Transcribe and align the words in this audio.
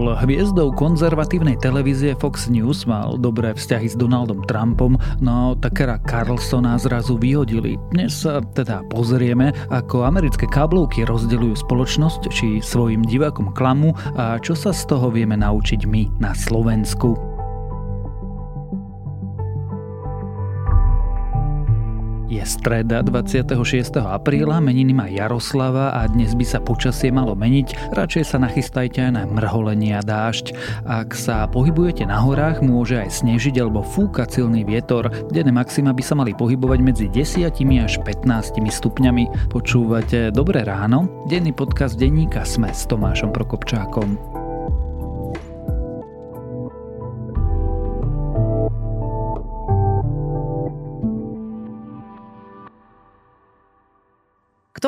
bol 0.00 0.16
hviezdou 0.16 0.72
konzervatívnej 0.72 1.60
televízie 1.60 2.16
Fox 2.16 2.48
News, 2.48 2.88
mal 2.88 3.20
dobré 3.20 3.52
vzťahy 3.52 3.84
s 3.92 4.00
Donaldom 4.00 4.40
Trumpom, 4.48 4.96
no 5.20 5.52
Takera 5.60 6.00
Carlsona 6.08 6.80
zrazu 6.80 7.20
vyhodili. 7.20 7.76
Dnes 7.92 8.24
sa 8.24 8.40
teda 8.40 8.80
pozrieme, 8.88 9.52
ako 9.68 10.08
americké 10.08 10.48
káblovky 10.48 11.04
rozdeľujú 11.04 11.52
spoločnosť, 11.52 12.32
či 12.32 12.64
svojim 12.64 13.04
divákom 13.04 13.52
klamu 13.52 13.92
a 14.16 14.40
čo 14.40 14.56
sa 14.56 14.72
z 14.72 14.88
toho 14.88 15.12
vieme 15.12 15.36
naučiť 15.36 15.84
my 15.84 16.16
na 16.16 16.32
Slovensku. 16.32 17.29
Streda 22.60 23.00
26. 23.00 23.56
apríla, 24.04 24.60
meniny 24.60 24.92
má 24.92 25.08
Jaroslava 25.08 25.96
a 25.96 26.04
dnes 26.04 26.36
by 26.36 26.44
sa 26.44 26.60
počasie 26.60 27.08
malo 27.08 27.32
meniť. 27.32 27.96
Radšej 27.96 28.24
sa 28.28 28.36
nachystajte 28.36 29.00
aj 29.08 29.12
na 29.16 29.24
mrholenie 29.24 29.96
a 29.96 30.04
dážď. 30.04 30.52
Ak 30.84 31.16
sa 31.16 31.48
pohybujete 31.48 32.04
na 32.04 32.20
horách, 32.20 32.60
môže 32.60 33.00
aj 33.00 33.24
snežiť 33.24 33.64
alebo 33.64 33.80
fúkať 33.80 34.44
silný 34.44 34.68
vietor. 34.68 35.08
Denné 35.32 35.56
maxima 35.56 35.96
by 35.96 36.04
sa 36.04 36.12
mali 36.12 36.36
pohybovať 36.36 36.78
medzi 36.84 37.06
10 37.08 37.48
až 37.80 37.96
15 38.04 38.28
stupňami. 38.60 39.48
Počúvate 39.48 40.28
Dobré 40.28 40.60
ráno? 40.60 41.08
Denný 41.32 41.56
podcast 41.56 41.96
denníka 41.96 42.44
Sme 42.44 42.76
s 42.76 42.84
Tomášom 42.84 43.32
Prokopčákom. 43.32 44.39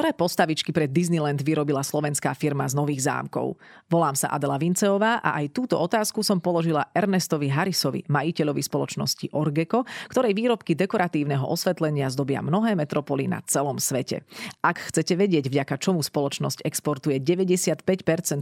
Ktoré 0.03 0.19
postavičky 0.19 0.75
pre 0.75 0.91
Disneyland 0.91 1.47
vyrobila 1.47 1.79
slovenská 1.79 2.35
firma 2.35 2.67
z 2.67 2.75
Nových 2.75 3.07
zámkov? 3.07 3.55
Volám 3.87 4.19
sa 4.19 4.35
Adela 4.35 4.59
Vinceová 4.59 5.23
a 5.23 5.39
aj 5.39 5.55
túto 5.55 5.79
otázku 5.79 6.27
som 6.27 6.43
položila 6.43 6.91
Ernestovi 6.91 7.47
Harrisovi, 7.47 8.03
majiteľovi 8.11 8.67
spoločnosti 8.67 9.31
Orgeco, 9.31 9.87
ktorej 10.11 10.35
výrobky 10.35 10.75
dekoratívneho 10.75 11.47
osvetlenia 11.47 12.11
zdobia 12.11 12.43
mnohé 12.43 12.75
metropoly 12.75 13.31
na 13.31 13.47
celom 13.47 13.79
svete. 13.79 14.27
Ak 14.59 14.91
chcete 14.91 15.15
vedieť, 15.15 15.47
vďaka 15.47 15.79
čomu 15.79 16.03
spoločnosť 16.03 16.67
exportuje 16.67 17.23
95% 17.23 17.87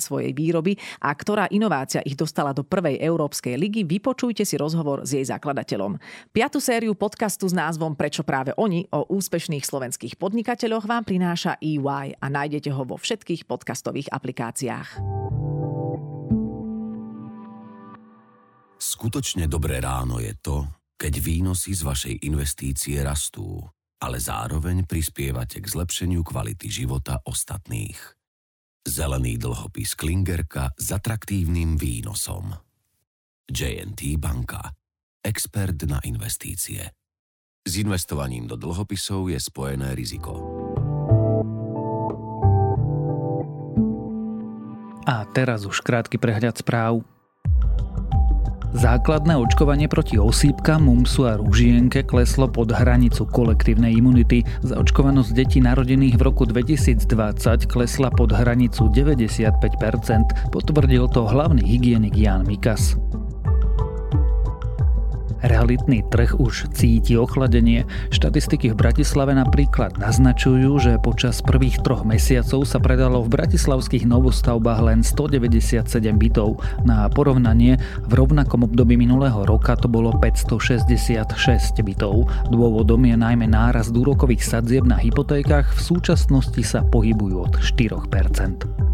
svojej 0.01 0.33
výroby 0.33 0.81
a 1.05 1.13
ktorá 1.13 1.45
inovácia 1.53 2.01
ich 2.09 2.17
dostala 2.17 2.57
do 2.57 2.65
prvej 2.65 2.97
európskej 3.05 3.61
ligy, 3.61 3.85
vypočujte 3.85 4.49
si 4.49 4.57
rozhovor 4.57 5.05
s 5.05 5.13
jej 5.13 5.29
zakladateľom. 5.29 6.01
Piatú 6.33 6.57
sériu 6.57 6.97
podcastu 6.97 7.45
s 7.45 7.53
názvom 7.53 8.01
Prečo 8.01 8.25
práve 8.25 8.57
oni 8.57 8.89
o 8.97 9.05
úspešných 9.13 9.69
slovenských 9.69 10.17
podnikateľoch 10.17 10.89
vám 10.89 11.05
prináša 11.05 11.50
prináša 11.51 11.59
EY 11.59 12.15
a 12.21 12.27
nájdete 12.31 12.71
ho 12.71 12.83
vo 12.87 12.97
všetkých 12.99 13.47
podcastových 13.49 14.09
aplikáciách. 14.15 14.89
Skutočne 18.81 19.45
dobré 19.51 19.83
ráno 19.83 20.23
je 20.23 20.33
to, 20.41 20.65
keď 20.97 21.13
výnosy 21.21 21.73
z 21.77 21.83
vašej 21.85 22.15
investície 22.25 22.97
rastú, 23.01 23.61
ale 24.01 24.21
zároveň 24.21 24.89
prispievate 24.89 25.61
k 25.61 25.67
zlepšeniu 25.67 26.25
kvality 26.25 26.69
života 26.69 27.21
ostatných. 27.25 27.99
Zelený 28.81 29.37
dlhopis 29.37 29.93
Klingerka 29.93 30.73
s 30.73 30.89
atraktívnym 30.97 31.77
výnosom. 31.77 32.57
JNT 33.51 34.17
banka. 34.17 34.73
Expert 35.21 35.77
na 35.85 36.01
investície. 36.09 36.81
S 37.61 37.73
investovaním 37.77 38.49
do 38.49 38.57
dlhopisov 38.57 39.29
je 39.29 39.37
spojené 39.37 39.93
riziko. 39.93 40.60
A 45.11 45.27
teraz 45.27 45.67
už 45.67 45.83
krátky 45.83 46.23
prehľad 46.23 46.63
správ. 46.63 47.03
Základné 48.71 49.35
očkovanie 49.35 49.91
proti 49.91 50.15
osýpkam, 50.15 50.87
mumsu 50.87 51.27
a 51.27 51.35
rúžienke 51.35 52.07
kleslo 52.07 52.47
pod 52.47 52.71
hranicu 52.71 53.27
kolektívnej 53.27 53.99
imunity. 53.99 54.47
Zaočkovanosť 54.63 55.35
detí 55.35 55.59
narodených 55.59 56.15
v 56.15 56.23
roku 56.23 56.47
2020 56.47 57.11
klesla 57.67 58.15
pod 58.15 58.31
hranicu 58.31 58.87
95%, 58.87 60.55
potvrdil 60.55 61.11
to 61.11 61.27
hlavný 61.27 61.67
hygienik 61.67 62.15
Jan 62.15 62.47
Mikas. 62.47 62.95
Realitný 65.41 66.05
trh 66.13 66.37
už 66.37 66.69
cíti 66.77 67.17
ochladenie. 67.17 67.89
Štatistiky 68.13 68.73
v 68.73 68.77
Bratislave 68.77 69.33
napríklad 69.33 69.97
naznačujú, 69.97 70.77
že 70.77 71.01
počas 71.01 71.41
prvých 71.41 71.81
troch 71.81 72.05
mesiacov 72.05 72.69
sa 72.69 72.77
predalo 72.77 73.25
v 73.25 73.33
bratislavských 73.41 74.05
novostavbách 74.05 74.81
len 74.85 75.01
197 75.01 75.81
bytov. 76.21 76.61
Na 76.85 77.09
porovnanie 77.09 77.81
v 78.05 78.13
rovnakom 78.13 78.69
období 78.69 79.01
minulého 79.01 79.45
roka 79.49 79.73
to 79.81 79.89
bolo 79.89 80.13
566 80.21 81.25
bytov. 81.81 82.29
Dôvodom 82.53 83.01
je 83.09 83.17
najmä 83.17 83.49
náraz 83.49 83.89
úrokových 83.93 84.45
sadzieb 84.45 84.85
na 84.85 85.01
hypotékach, 85.01 85.73
v 85.73 85.81
súčasnosti 85.81 86.61
sa 86.65 86.85
pohybujú 86.85 87.37
od 87.49 87.55
4%. 87.61 88.91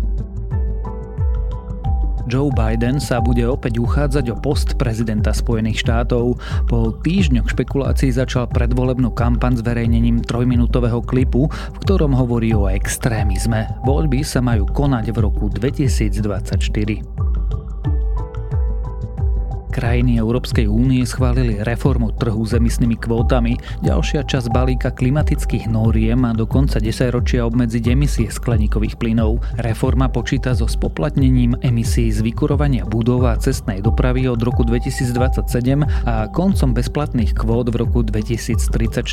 Joe 2.27 2.51
Biden 2.51 2.99
sa 2.99 3.23
bude 3.23 3.47
opäť 3.47 3.79
uchádzať 3.79 4.35
o 4.35 4.37
post 4.37 4.75
prezidenta 4.75 5.31
Spojených 5.31 5.87
štátov. 5.87 6.43
Po 6.67 6.79
týždňoch 6.99 7.47
špekulácií 7.47 8.11
začal 8.11 8.51
predvolebnú 8.51 9.15
kampan 9.15 9.55
s 9.55 9.63
verejnením 9.63 10.27
trojminútového 10.27 11.07
klipu, 11.07 11.47
v 11.47 11.79
ktorom 11.87 12.19
hovorí 12.19 12.51
o 12.51 12.67
extrémizme. 12.67 13.71
Voľby 13.87 14.27
sa 14.27 14.43
majú 14.43 14.67
konať 14.67 15.15
v 15.15 15.19
roku 15.23 15.47
2024. 15.47 17.36
Krajiny 19.77 20.17
Európskej 20.17 20.73
únie 20.73 21.05
schválili 21.05 21.61
reformu 21.61 22.09
trhu 22.17 22.49
s 22.49 22.57
emisnými 22.57 22.97
kvótami. 22.97 23.61
Ďalšia 23.85 24.25
časť 24.25 24.49
balíka 24.49 24.89
klimatických 24.89 25.69
noriem 25.69 26.17
má 26.25 26.33
do 26.33 26.49
konca 26.49 26.81
10 26.81 27.13
ročia 27.13 27.45
obmedziť 27.45 27.85
emisie 27.93 28.33
skleníkových 28.33 28.97
plynov. 28.97 29.45
Reforma 29.61 30.09
počíta 30.09 30.57
so 30.57 30.65
spoplatnením 30.65 31.61
emisí 31.61 32.09
z 32.09 32.25
vykurovania 32.25 32.89
budov 32.89 33.29
a 33.29 33.37
cestnej 33.37 33.85
dopravy 33.85 34.25
od 34.33 34.41
roku 34.41 34.65
2027 34.65 35.45
a 36.09 36.25
koncom 36.33 36.73
bezplatných 36.73 37.37
kvót 37.37 37.69
v 37.69 37.77
roku 37.77 38.01
2034. 38.01 39.05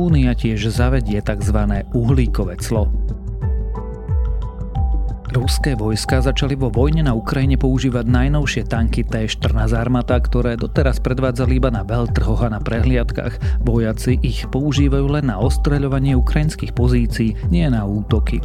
Únia 0.00 0.32
tiež 0.32 0.72
zavedie 0.72 1.20
tzv. 1.20 1.84
uhlíkové 1.92 2.56
clo. 2.56 2.88
Ruské 5.30 5.78
vojska 5.78 6.18
začali 6.18 6.58
vo 6.58 6.74
vojne 6.74 7.06
na 7.06 7.14
Ukrajine 7.14 7.54
používať 7.54 8.02
najnovšie 8.02 8.66
tanky 8.66 9.06
T-14 9.06 9.70
Armata, 9.78 10.18
ktoré 10.18 10.58
doteraz 10.58 10.98
predvádzali 10.98 11.54
iba 11.54 11.70
na 11.70 11.86
veľtrhoch 11.86 12.42
a 12.42 12.50
na 12.50 12.58
prehliadkach. 12.58 13.62
Vojaci 13.62 14.18
ich 14.26 14.50
používajú 14.50 15.06
len 15.06 15.30
na 15.30 15.38
ostreľovanie 15.38 16.18
ukrajinských 16.18 16.74
pozícií, 16.74 17.38
nie 17.46 17.62
na 17.70 17.86
útoky. 17.86 18.42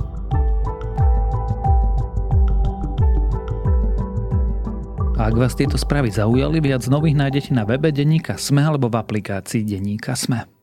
A 5.18 5.22
ak 5.26 5.36
vás 5.42 5.58
tieto 5.58 5.82
správy 5.82 6.14
zaujali, 6.14 6.62
viac 6.62 6.86
nových 6.86 7.18
nájdete 7.18 7.50
na 7.50 7.66
webe 7.66 7.90
Denníka 7.90 8.38
Sme 8.38 8.62
alebo 8.62 8.94
v 8.94 9.02
aplikácii 9.02 9.66
Denníka 9.66 10.14
Sme. 10.14 10.55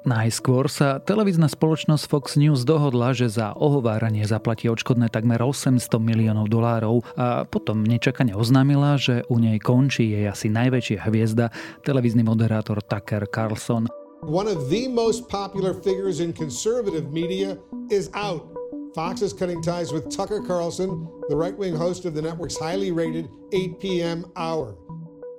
Najskôr 0.00 0.72
sa 0.72 0.96
televízna 0.96 1.44
spoločnosť 1.44 2.08
Fox 2.08 2.40
News 2.40 2.64
dohodla, 2.64 3.12
že 3.12 3.28
za 3.28 3.52
ohováranie 3.52 4.24
zaplatí 4.24 4.64
odškodné 4.72 5.12
takmer 5.12 5.36
800 5.36 5.76
miliónov 6.00 6.48
dolárov 6.48 7.04
a 7.20 7.44
potom 7.44 7.84
nečakane 7.84 8.32
oznámila, 8.32 8.96
že 8.96 9.28
u 9.28 9.36
nej 9.36 9.60
končí 9.60 10.08
jej 10.08 10.24
asi 10.24 10.48
najväčšia 10.48 11.04
hviezda, 11.04 11.52
televízny 11.84 12.24
moderátor 12.24 12.80
Tucker 12.80 13.28
Carlson. 13.28 13.92
One 14.24 14.48
of 14.48 14.72
the 14.72 14.88
most 14.88 15.28
popular 15.28 15.76
figures 15.76 16.24
in 16.24 16.32
conservative 16.32 17.12
media 17.12 17.60
is 17.92 18.08
out. 18.16 18.48
Fox 18.96 19.20
is 19.20 19.36
cutting 19.36 19.60
ties 19.60 19.92
with 19.92 20.08
Tucker 20.08 20.40
Carlson, 20.40 20.88
the 21.28 21.36
right-wing 21.36 21.76
host 21.76 22.08
of 22.08 22.16
the 22.16 22.24
network's 22.24 22.56
highly 22.56 22.88
rated 22.88 23.28
8 23.52 23.76
p.m. 23.80 24.24
hour 24.32 24.80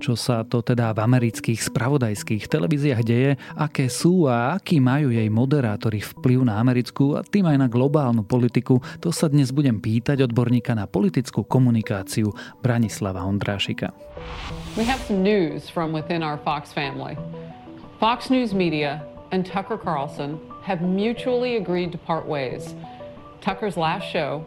čo 0.01 0.17
sa 0.17 0.41
to 0.41 0.65
teda 0.65 0.97
v 0.97 1.05
amerických 1.05 1.61
spravodajských 1.61 2.49
televíziách 2.49 3.01
deje, 3.05 3.31
aké 3.53 3.85
sú 3.85 4.25
a 4.25 4.57
aký 4.57 4.81
majú 4.81 5.13
jej 5.13 5.29
moderátori 5.29 6.01
vplyv 6.01 6.49
na 6.49 6.57
americkú 6.57 7.13
a 7.13 7.21
tým 7.21 7.45
aj 7.45 7.57
na 7.61 7.67
globálnu 7.69 8.25
politiku, 8.25 8.81
to 8.97 9.13
sa 9.13 9.29
dnes 9.29 9.53
budem 9.53 9.77
pýtať 9.77 10.25
odborníka 10.25 10.73
na 10.73 10.89
politickú 10.89 11.45
komunikáciu 11.45 12.33
Branislava 12.65 13.21
Ondrášika. 13.21 13.93
We 14.73 14.81
have 14.89 14.97
some 15.05 15.21
news 15.21 15.69
from 15.69 15.93
within 15.93 16.25
our 16.25 16.41
Fox 16.41 16.73
family. 16.73 17.13
Fox 18.01 18.33
News 18.33 18.57
Media 18.57 19.05
and 19.29 19.45
Tucker 19.45 19.77
Carlson 19.77 20.41
have 20.65 20.81
mutually 20.81 21.61
agreed 21.61 21.93
to 21.93 22.01
part 22.01 22.25
ways. 22.25 22.73
Tucker's 23.45 23.77
last 23.77 24.09
show 24.09 24.41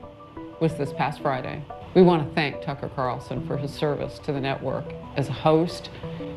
was 0.59 0.75
this 0.75 0.91
past 0.99 1.23
Friday. 1.23 1.63
We 1.95 2.03
want 2.03 2.27
to 2.27 2.35
thank 2.35 2.59
Tucker 2.59 2.91
Carlson 2.91 3.47
for 3.47 3.57
his 3.57 3.71
service 3.71 4.19
to 4.27 4.33
the 4.33 4.41
network 4.41 4.85
as 5.17 5.29
a 5.29 5.33
host 5.33 5.91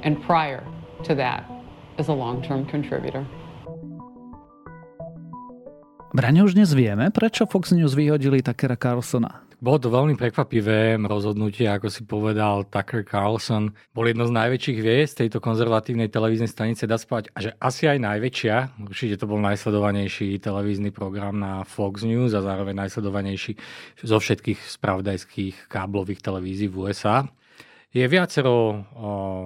and 0.06 0.21
prior 0.21 0.62
to 1.04 1.15
that 1.15 1.50
as 1.98 2.09
a 2.09 2.13
long-term 2.13 2.69
contributor. 2.69 3.25
Braňo, 6.13 6.45
už 6.45 6.54
dnes 6.54 6.77
vieme, 6.77 7.09
prečo 7.09 7.50
Fox 7.50 7.74
News 7.74 7.98
vyhodili 7.98 8.45
Takera 8.45 8.77
Carlsona. 8.77 9.47
Bolo 9.57 9.81
to 9.81 9.89
veľmi 9.89 10.13
prekvapivé 10.13 11.01
rozhodnutie, 11.01 11.65
ako 11.65 11.89
si 11.89 12.06
povedal 12.06 12.69
Tucker 12.69 13.01
Carlson. 13.01 13.74
Bol 13.89 14.13
jedno 14.13 14.30
z 14.30 14.38
najväčších 14.38 14.77
hviezd 14.77 15.13
tejto 15.18 15.42
konzervatívnej 15.42 16.13
televíznej 16.13 16.45
stanice, 16.45 16.86
dá 16.86 16.94
spať, 16.94 17.33
a 17.33 17.42
že 17.42 17.57
asi 17.57 17.89
aj 17.89 17.98
najväčšia. 17.98 18.86
Určite 18.86 19.18
to 19.18 19.25
bol 19.25 19.42
najsledovanejší 19.42 20.38
televízny 20.38 20.94
program 20.94 21.42
na 21.42 21.65
Fox 21.65 22.06
News 22.06 22.38
a 22.38 22.45
zároveň 22.45 22.86
najsledovanejší 22.86 23.57
zo 24.06 24.21
všetkých 24.21 24.62
spravdajských 24.62 25.65
káblových 25.65 26.21
televízií 26.21 26.69
v 26.69 26.94
USA. 26.94 27.25
Je 27.95 28.04
viacero 28.04 28.51
o, 28.51 28.75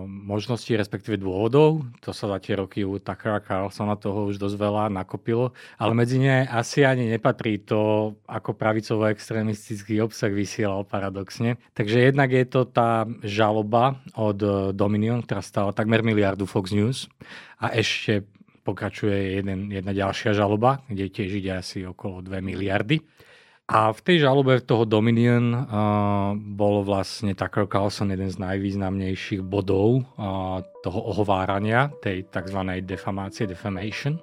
možností, 0.09 0.73
respektíve 0.73 1.21
dôvodov. 1.21 1.85
To 2.01 2.09
sa 2.09 2.25
za 2.25 2.41
tie 2.41 2.57
roky 2.57 2.81
u 2.81 2.97
Tuckera 2.97 3.38
Carlsona 3.38 3.93
toho 4.01 4.33
už 4.33 4.41
dosť 4.41 4.57
veľa 4.57 4.89
nakopilo. 4.89 5.53
Ale 5.77 5.93
medzi 5.93 6.17
ne 6.17 6.49
asi 6.49 6.81
ani 6.81 7.05
nepatrí 7.05 7.61
to, 7.61 8.11
ako 8.25 8.57
pravicovo-extremistický 8.57 10.01
obsah 10.01 10.33
vysielal 10.33 10.81
paradoxne. 10.89 11.61
Takže 11.77 12.09
jednak 12.11 12.33
je 12.33 12.45
to 12.49 12.65
tá 12.65 13.05
žaloba 13.21 14.01
od 14.17 14.73
Dominion, 14.73 15.21
ktorá 15.21 15.45
stala 15.45 15.69
takmer 15.69 16.01
miliardu 16.01 16.49
Fox 16.49 16.73
News. 16.73 17.13
A 17.61 17.77
ešte 17.77 18.25
pokračuje 18.65 19.37
jeden, 19.37 19.69
jedna 19.69 19.94
ďalšia 19.94 20.33
žaloba, 20.33 20.81
kde 20.89 21.13
tiež 21.13 21.29
ide 21.37 21.61
asi 21.61 21.85
okolo 21.85 22.25
2 22.25 22.41
miliardy. 22.41 23.05
A 23.71 23.95
v 23.95 24.03
tej 24.03 24.27
žalobe 24.27 24.59
toho 24.59 24.83
Dominion 24.83 25.56
uh, 25.56 26.35
bol 26.35 26.83
vlastne 26.83 27.31
Tucker 27.31 27.63
Carlson 27.71 28.12
jeden 28.12 28.27
z 28.27 28.35
najvýznamnejších 28.35 29.39
bodov 29.47 30.03
uh, 30.19 30.59
toho 30.83 31.00
ohovárania, 31.07 31.88
tej 32.03 32.27
tzv. 32.35 32.59
defamácie, 32.83 33.47
defamation. 33.47 34.19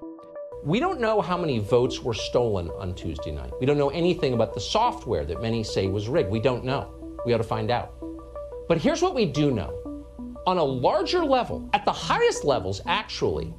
We 0.69 0.77
don't 0.77 1.01
know 1.01 1.25
how 1.25 1.41
many 1.41 1.65
votes 1.65 2.05
were 2.05 2.13
stolen 2.13 2.69
on 2.77 2.93
Tuesday 2.93 3.33
night. 3.33 3.57
We 3.57 3.65
don't 3.65 3.81
know 3.81 3.89
anything 3.89 4.37
about 4.37 4.53
the 4.53 4.61
software 4.61 5.25
that 5.25 5.41
many 5.41 5.65
say 5.65 5.89
was 5.89 6.13
rigged. 6.13 6.29
We 6.29 6.45
don't 6.45 6.61
know. 6.61 6.93
We 7.25 7.33
ought 7.33 7.41
to 7.41 7.49
find 7.49 7.73
out. 7.73 7.97
But 8.69 8.77
here's 8.77 9.01
what 9.01 9.17
we 9.17 9.25
do 9.25 9.49
know. 9.49 9.73
On 10.45 10.61
a 10.61 10.65
larger 10.65 11.25
level, 11.25 11.65
at 11.73 11.89
the 11.89 11.97
highest 11.97 12.45
levels, 12.45 12.85
actually, 12.85 13.57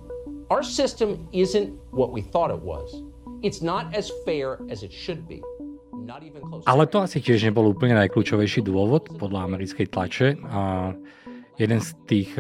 our 0.54 0.62
system 0.62 1.26
isn't 1.34 1.74
what 1.90 2.14
we 2.14 2.22
thought 2.22 2.54
it 2.54 2.62
was. 2.62 3.02
It's 3.42 3.66
not 3.66 3.90
as 3.98 4.14
fair 4.22 4.62
as 4.70 4.86
it 4.86 4.94
should 4.94 5.26
be. 5.26 5.42
Ale 6.66 6.84
to 6.90 7.06
asi 7.06 7.22
tiež 7.22 7.50
nebol 7.50 7.70
úplne 7.70 7.96
najkľúčovejší 7.98 8.66
dôvod 8.66 9.16
podľa 9.16 9.46
americkej 9.46 9.88
tlače. 9.90 10.28
A 10.50 10.94
jeden 11.60 11.80
z 11.84 11.90
tých 12.08 12.32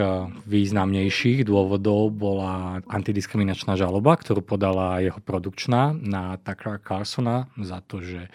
významnejších 0.48 1.44
dôvodov 1.44 2.16
bola 2.16 2.80
antidiskriminačná 2.88 3.75
žaloba, 3.75 4.16
ktorú 4.16 4.39
podala 4.42 5.04
jeho 5.04 5.19
produkčná 5.19 5.92
na 5.92 6.39
Tucker 6.39 6.80
Carsona 6.80 7.51
za 7.60 7.83
to, 7.83 8.00
že 8.00 8.31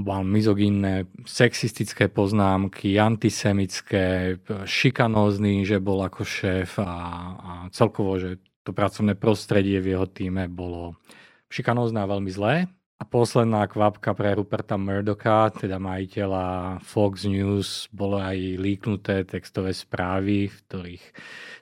mal 0.00 0.24
mizogínne, 0.24 1.06
sexistické 1.28 2.08
poznámky, 2.08 2.96
antisemické, 2.96 4.38
šikanózny, 4.64 5.62
že 5.68 5.78
bol 5.78 6.00
ako 6.02 6.24
šéf 6.24 6.80
a, 6.80 6.94
a 7.36 7.52
celkovo, 7.70 8.16
že 8.16 8.40
to 8.64 8.72
pracovné 8.72 9.14
prostredie 9.14 9.78
v 9.78 9.96
jeho 9.96 10.06
týme 10.08 10.48
bolo 10.48 10.96
šikanózne 11.52 12.00
a 12.00 12.10
veľmi 12.10 12.30
zlé. 12.32 12.54
A 13.00 13.08
posledná 13.08 13.64
kvapka 13.64 14.12
pre 14.12 14.36
Ruperta 14.36 14.76
Murdocha, 14.76 15.48
teda 15.56 15.80
majiteľa 15.80 16.78
Fox 16.84 17.24
News, 17.24 17.88
bolo 17.88 18.20
aj 18.20 18.36
líknuté 18.60 19.24
textové 19.24 19.72
správy, 19.72 20.52
v 20.52 20.56
ktorých 20.68 21.04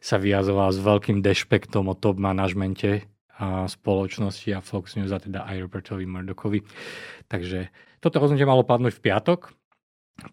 sa 0.02 0.18
vyjazoval 0.18 0.74
s 0.74 0.82
veľkým 0.82 1.22
dešpektom 1.22 1.86
o 1.86 1.94
top 1.94 2.18
manažmente 2.18 3.06
spoločnosti 3.70 4.50
a 4.50 4.58
Fox 4.58 4.98
News 4.98 5.14
a 5.14 5.22
teda 5.22 5.46
aj 5.46 5.62
Rupertovi 5.62 6.10
Murdochovi. 6.10 6.58
Takže 7.30 7.70
toto 8.02 8.18
rozhodnutie 8.18 8.42
malo 8.42 8.66
padnúť 8.66 8.98
v 8.98 9.04
piatok, 9.06 9.54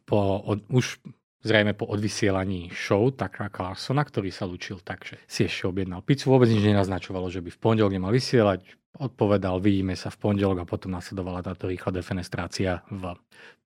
po, 0.10 0.42
od, 0.42 0.66
už 0.74 0.98
zrejme 1.46 1.78
po 1.78 1.86
odvysielaní 1.86 2.74
show 2.74 3.13
Takra 3.13 3.54
Carsona, 3.54 4.02
ktorý 4.02 4.34
sa 4.34 4.50
lúčil 4.50 4.81
tak, 4.81 5.06
že 5.06 5.22
si 5.30 5.46
ešte 5.46 5.69
objednal 5.69 6.02
pizzu. 6.02 6.34
Vôbec 6.34 6.50
nič 6.50 6.66
nenaznačovalo, 6.66 7.30
že 7.30 7.46
by 7.46 7.54
v 7.54 7.62
pondelok 7.62 7.94
nemal 7.94 8.10
vysielať 8.10 8.66
odpovedal, 9.00 9.59
vidíme 9.59 9.94
sa 9.95 10.12
v 10.12 10.18
pondelok 10.19 10.63
a 10.63 10.65
potom 10.65 10.94
nasledovala 10.94 11.44
táto 11.44 11.68
rýchla 11.68 11.92
defenestrácia 11.95 12.83
v 12.88 13.15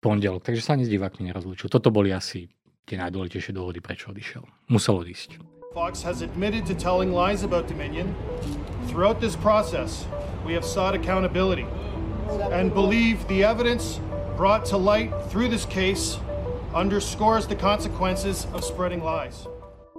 pondelok. 0.02 0.46
Takže 0.46 0.62
sa 0.62 0.74
ani 0.74 0.86
s 0.86 0.92
divákmi 0.92 1.30
nerozlúčil. 1.30 1.70
Toto 1.70 1.94
boli 1.94 2.10
asi 2.14 2.50
tie 2.90 2.98
najdôležitejšie 2.98 3.54
dôvody, 3.54 3.80
prečo 3.82 4.10
odišiel. 4.10 4.44
Musel 4.74 5.06
odísť. 5.06 5.38
Fox 5.78 6.02
has 6.02 6.26
admitted 6.26 6.66
to 6.66 6.74
telling 6.74 7.14
lies 7.14 7.46
about 7.46 7.70
Dominion. 7.70 8.10
Throughout 8.90 9.22
this 9.22 9.38
process, 9.38 10.10
we 10.42 10.58
have 10.58 10.66
sought 10.66 10.98
accountability 10.98 11.70
and 12.50 12.74
believe 12.74 13.22
the 13.30 13.46
evidence 13.46 14.02
brought 14.34 14.66
to 14.74 14.78
light 14.78 15.14
through 15.30 15.50
this 15.54 15.70
case 15.70 16.18
underscores 16.74 17.46
the 17.46 17.56
consequences 17.56 18.48
of 18.54 18.66
spreading 18.66 19.04
lies. 19.06 19.46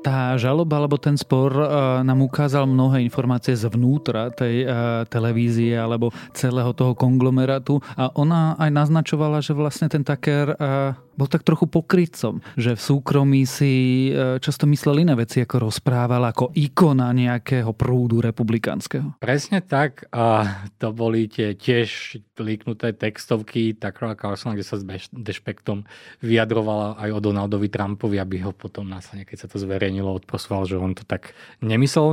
Tá 0.00 0.32
žaloba 0.40 0.80
alebo 0.80 0.96
ten 0.96 1.20
spor 1.20 1.52
uh, 1.52 2.00
nám 2.00 2.24
ukázal 2.24 2.64
mnohé 2.64 3.04
informácie 3.04 3.52
zvnútra 3.52 4.32
tej 4.32 4.64
uh, 4.64 5.04
televízie 5.04 5.76
alebo 5.76 6.08
celého 6.32 6.72
toho 6.72 6.96
konglomerátu 6.96 7.84
a 8.00 8.08
ona 8.16 8.56
aj 8.56 8.70
naznačovala, 8.72 9.44
že 9.44 9.52
vlastne 9.52 9.92
ten 9.92 10.00
taker 10.00 10.56
uh, 10.56 10.96
bol 11.20 11.28
tak 11.28 11.44
trochu 11.44 11.68
pokrytcom, 11.68 12.40
že 12.56 12.72
v 12.72 12.80
súkromí 12.80 13.44
si 13.44 14.08
e, 14.08 14.40
často 14.40 14.64
myslel 14.64 15.04
iné 15.04 15.12
veci, 15.12 15.44
ako 15.44 15.68
rozprával, 15.68 16.24
ako 16.24 16.56
ikona 16.56 17.12
nejakého 17.12 17.76
prúdu 17.76 18.24
republikánskeho. 18.24 19.20
Presne 19.20 19.60
tak. 19.60 20.08
A 20.16 20.48
to 20.80 20.96
boli 20.96 21.28
tie 21.28 21.52
tiež 21.52 22.16
líknuté 22.40 22.96
textovky 22.96 23.76
Tuckera 23.76 24.16
Carlsona, 24.16 24.56
kde 24.56 24.64
sa 24.64 24.80
s 24.80 24.84
dešpektom 25.12 25.84
vyjadrovala 26.24 26.96
aj 26.96 27.10
o 27.12 27.20
Donaldovi 27.20 27.68
Trumpovi, 27.68 28.16
aby 28.16 28.40
ho 28.40 28.56
potom 28.56 28.88
následne, 28.88 29.28
keď 29.28 29.44
sa 29.44 29.48
to 29.52 29.60
zverejnilo, 29.60 29.88
odprosoval, 30.22 30.70
že 30.70 30.78
on 30.78 30.94
to 30.94 31.02
tak 31.02 31.34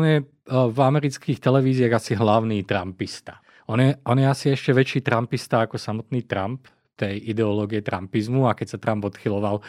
je 0.01 0.17
e, 0.17 0.23
v 0.49 0.79
amerických 0.81 1.37
televíziách 1.37 1.93
asi 1.93 2.17
hlavný 2.17 2.65
trumpista. 2.65 3.37
On 3.69 3.77
je, 3.77 3.93
on 4.07 4.17
je 4.17 4.25
asi 4.25 4.45
ešte 4.55 4.73
väčší 4.73 5.05
trumpista 5.05 5.61
ako 5.67 5.77
samotný 5.77 6.25
Trump, 6.25 6.65
tej 6.97 7.21
ideológie 7.29 7.85
trumpizmu 7.85 8.49
a 8.49 8.57
keď 8.57 8.67
sa 8.73 8.81
Trump 8.81 9.05
odchyloval 9.05 9.61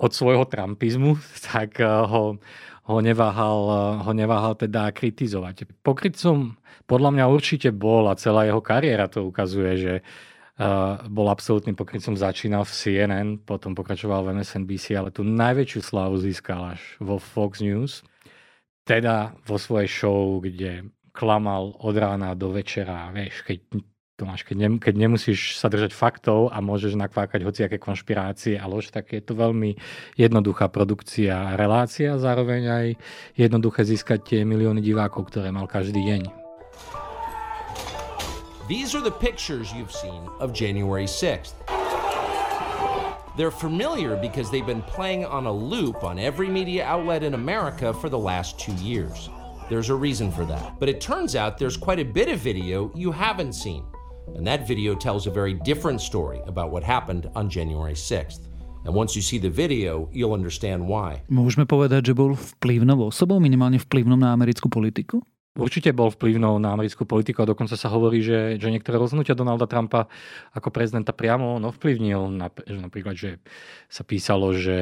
od 0.00 0.10
svojho 0.14 0.46
trumpizmu, 0.46 1.18
tak 1.50 1.82
eh, 1.82 1.86
ho, 1.86 2.38
ho, 2.86 2.96
neváhal, 3.02 3.60
eh, 3.66 3.78
ho 4.06 4.12
neváhal 4.14 4.54
teda 4.54 4.94
kritizovať. 4.94 5.66
Pokrytcom 5.82 6.56
podľa 6.86 7.10
mňa 7.14 7.24
určite 7.30 7.68
bol 7.74 8.06
a 8.10 8.18
celá 8.18 8.46
jeho 8.46 8.62
kariéra 8.62 9.06
to 9.10 9.26
ukazuje, 9.26 9.72
že 9.78 9.94
bol 11.08 11.26
absolútnym 11.32 11.72
pokrytcom, 11.72 12.20
začínal 12.20 12.68
v 12.68 12.72
CNN, 12.76 13.28
potom 13.40 13.72
pokračoval 13.72 14.28
v 14.28 14.44
MSNBC, 14.44 14.92
ale 14.92 15.08
tú 15.08 15.24
najväčšiu 15.24 15.80
slávu 15.80 16.20
získal 16.20 16.76
až 16.76 16.82
vo 17.00 17.16
Fox 17.16 17.64
News, 17.64 18.04
teda 18.84 19.32
vo 19.48 19.56
svojej 19.56 19.88
show, 19.88 20.36
kde 20.44 20.92
klamal 21.16 21.72
od 21.80 21.94
rána 21.96 22.36
do 22.36 22.52
večera, 22.52 23.08
vieš, 23.08 23.40
keď 23.48 23.80
Tomáš, 24.20 24.44
keď, 24.44 24.56
ne, 24.60 24.68
keď 24.76 24.94
nemusíš 25.00 25.56
sa 25.56 25.72
držať 25.72 25.96
faktov 25.96 26.52
a 26.52 26.60
môžeš 26.60 26.92
nakvákať 26.92 27.40
hociaké 27.40 27.80
konšpirácie 27.80 28.60
a 28.60 28.68
lož, 28.68 28.92
tak 28.92 29.16
je 29.16 29.24
to 29.24 29.32
veľmi 29.32 29.80
jednoduchá 30.20 30.68
produkcia 30.68 31.32
a 31.32 31.56
relácia 31.56 32.20
zároveň 32.20 32.62
aj 32.68 32.86
jednoduché 33.32 33.80
získať 33.88 34.20
tie 34.20 34.40
milióny 34.44 34.84
divákov, 34.84 35.32
ktoré 35.32 35.48
mal 35.48 35.64
každý 35.64 36.04
deň. 36.04 36.39
These 38.70 38.94
are 38.94 39.00
the 39.00 39.10
pictures 39.10 39.72
you've 39.72 39.90
seen 39.90 40.30
of 40.38 40.52
January 40.52 41.06
6th. 41.06 41.54
They're 43.36 43.50
familiar 43.50 44.14
because 44.14 44.48
they've 44.48 44.64
been 44.64 44.86
playing 44.86 45.24
on 45.24 45.46
a 45.46 45.52
loop 45.52 46.04
on 46.04 46.20
every 46.20 46.46
media 46.46 46.86
outlet 46.86 47.24
in 47.24 47.34
America 47.34 47.92
for 47.92 48.06
the 48.06 48.16
last 48.16 48.60
two 48.60 48.70
years. 48.78 49.28
There's 49.68 49.90
a 49.90 49.96
reason 49.96 50.30
for 50.30 50.46
that. 50.46 50.78
But 50.78 50.88
it 50.88 51.00
turns 51.00 51.34
out 51.34 51.58
there's 51.58 51.76
quite 51.76 51.98
a 51.98 52.06
bit 52.06 52.28
of 52.30 52.38
video 52.38 52.94
you 52.94 53.10
haven't 53.10 53.58
seen. 53.58 53.82
And 54.38 54.46
that 54.46 54.68
video 54.68 54.94
tells 54.94 55.26
a 55.26 55.34
very 55.34 55.54
different 55.66 56.00
story 56.00 56.38
about 56.46 56.70
what 56.70 56.86
happened 56.86 57.26
on 57.34 57.50
January 57.50 57.98
6th. 57.98 58.46
And 58.86 58.94
once 58.94 59.16
you 59.18 59.22
see 59.22 59.42
the 59.42 59.50
video, 59.50 60.06
you'll 60.14 60.32
understand 60.32 60.86
why. 60.86 61.26
Môžeme 61.26 61.66
povedať, 61.66 62.06
že 62.06 62.14
bol 62.14 62.38
vplyvnou 62.38 63.10
osobou, 63.10 63.42
minimálne 63.42 63.82
na 64.14 64.30
americkú 64.30 64.70
politiku? 64.70 65.26
Určite 65.50 65.90
bol 65.90 66.14
vplyvnou 66.14 66.62
na 66.62 66.78
americkú 66.78 67.02
politiku 67.02 67.42
a 67.42 67.50
dokonca 67.50 67.74
sa 67.74 67.90
hovorí, 67.90 68.22
že, 68.22 68.54
že 68.54 68.70
niektoré 68.70 69.02
rozhodnutia 69.02 69.34
Donalda 69.34 69.66
Trumpa 69.66 70.06
ako 70.54 70.70
prezidenta 70.70 71.10
priamo 71.10 71.58
on 71.58 71.66
ovplyvnil. 71.74 72.30
Napríklad, 72.70 73.18
že 73.18 73.42
sa 73.90 74.06
písalo, 74.06 74.54
že 74.54 74.78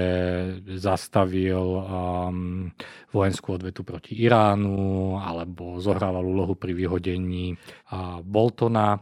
zastavil 0.77 1.57
um, 1.57 2.69
vojenskú 3.17 3.57
odvetu 3.57 3.81
proti 3.81 4.13
Iránu 4.21 5.17
alebo 5.17 5.81
zohrával 5.81 6.21
úlohu 6.21 6.53
pri 6.53 6.77
vyhodení 6.77 7.57
uh, 7.57 8.21
Boltona. 8.21 9.01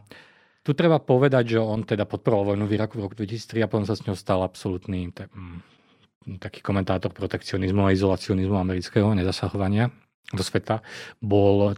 Tu 0.63 0.71
treba 0.71 1.03
povedať, 1.03 1.55
že 1.55 1.59
on 1.59 1.83
teda 1.83 2.07
podporoval 2.07 2.55
vojnu 2.55 2.63
v 2.63 2.75
Iraku 2.79 2.95
v 2.95 3.11
roku 3.11 3.15
2003 3.19 3.67
a 3.67 3.67
potom 3.67 3.83
sa 3.83 3.99
s 3.99 4.07
ňou 4.07 4.15
stal 4.15 4.39
absolútny 4.39 5.11
mm, 5.11 6.39
taký 6.39 6.63
komentátor 6.63 7.11
protekcionizmu 7.11 7.83
a 7.83 7.91
izolacionizmu 7.91 8.55
amerického 8.55 9.11
nezasahovania 9.11 9.91
do 10.33 10.43
sveta. 10.43 10.83
Bol 11.23 11.75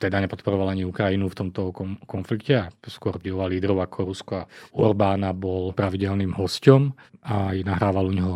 teda 0.00 0.16
nepodporoval 0.24 0.72
ani 0.72 0.88
Ukrajinu 0.88 1.28
v 1.28 1.38
tomto 1.44 1.76
konflikte 2.08 2.56
a 2.56 2.72
skôr 2.88 3.20
obdivoval 3.20 3.52
lídrov 3.52 3.84
ako 3.84 3.98
Rusko 4.08 4.32
a 4.40 4.48
Orbána 4.72 5.36
bol 5.36 5.76
pravidelným 5.76 6.32
hosťom 6.32 6.82
a 7.28 7.52
aj 7.52 7.58
nahrával 7.68 8.08
u 8.08 8.14
neho 8.16 8.34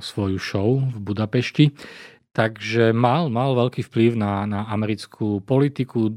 svoju 0.00 0.40
show 0.40 0.80
v 0.80 0.96
Budapešti. 0.96 1.76
Takže 2.32 2.96
mal, 2.96 3.28
mal 3.28 3.52
veľký 3.52 3.84
vplyv 3.84 4.16
na, 4.16 4.48
na 4.48 4.60
americkú 4.72 5.44
politiku. 5.44 6.16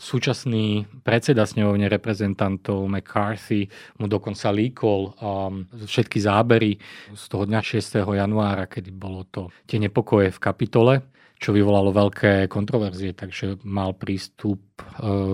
Súčasný 0.00 0.88
predseda 1.04 1.44
snemovne 1.44 1.90
reprezentantov 1.90 2.88
McCarthy 2.88 3.68
mu 4.00 4.08
dokonca 4.08 4.48
líkol 4.48 5.12
um, 5.20 5.68
všetky 5.76 6.18
zábery 6.24 6.80
z 7.12 7.24
toho 7.28 7.44
dňa 7.44 7.60
6. 7.60 8.00
januára, 8.00 8.64
kedy 8.64 8.90
bolo 8.96 9.28
to 9.28 9.52
tie 9.68 9.76
nepokoje 9.76 10.32
v 10.32 10.38
kapitole 10.40 10.94
čo 11.40 11.56
vyvolalo 11.56 11.88
veľké 11.88 12.52
kontroverzie, 12.52 13.16
takže 13.16 13.64
mal 13.64 13.96
prístup 13.96 14.60
e, 14.76 14.84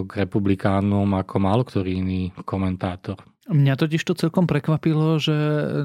k 0.07 0.11
republikánom 0.23 1.11
ako 1.19 1.37
mal 1.43 1.67
ktorý 1.67 1.99
iný 1.99 2.31
komentátor. 2.47 3.19
Mňa 3.47 3.79
totiž 3.79 4.03
to 4.03 4.19
celkom 4.19 4.51
prekvapilo, 4.51 5.23
že 5.23 5.37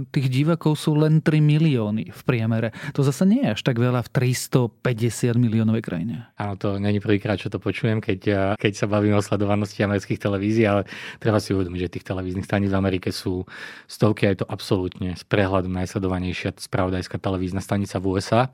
tých 0.10 0.34
divákov 0.34 0.82
sú 0.82 0.98
len 0.98 1.22
3 1.22 1.46
milióny 1.46 2.10
v 2.10 2.22
priemere. 2.26 2.74
To 2.98 3.06
zase 3.06 3.30
nie 3.30 3.46
je 3.46 3.54
až 3.54 3.62
tak 3.62 3.78
veľa 3.78 4.02
v 4.02 4.10
350 4.10 5.38
miliónovej 5.38 5.86
krajine. 5.86 6.26
Áno, 6.42 6.58
to 6.58 6.82
není 6.82 6.98
prvýkrát, 6.98 7.38
čo 7.38 7.54
to 7.54 7.62
počujem, 7.62 8.02
keď, 8.02 8.20
keď 8.58 8.74
sa 8.74 8.90
bavím 8.90 9.14
o 9.14 9.22
sledovanosti 9.22 9.86
amerických 9.86 10.18
televízií, 10.18 10.66
ale 10.66 10.90
treba 11.22 11.38
si 11.38 11.54
uvedomiť, 11.54 11.80
že 11.86 11.94
tých 12.02 12.08
televíznych 12.10 12.50
staníc 12.50 12.74
v 12.74 12.82
Amerike 12.82 13.14
sú 13.14 13.46
stovky 13.86 14.26
a 14.26 14.34
je 14.34 14.42
to 14.42 14.50
absolútne 14.50 15.14
z 15.14 15.24
prehľadu 15.30 15.70
najsledovanejšia 15.70 16.58
spravodajská 16.58 17.22
televízna 17.22 17.62
stanica 17.62 18.02
v 18.02 18.18
USA. 18.18 18.50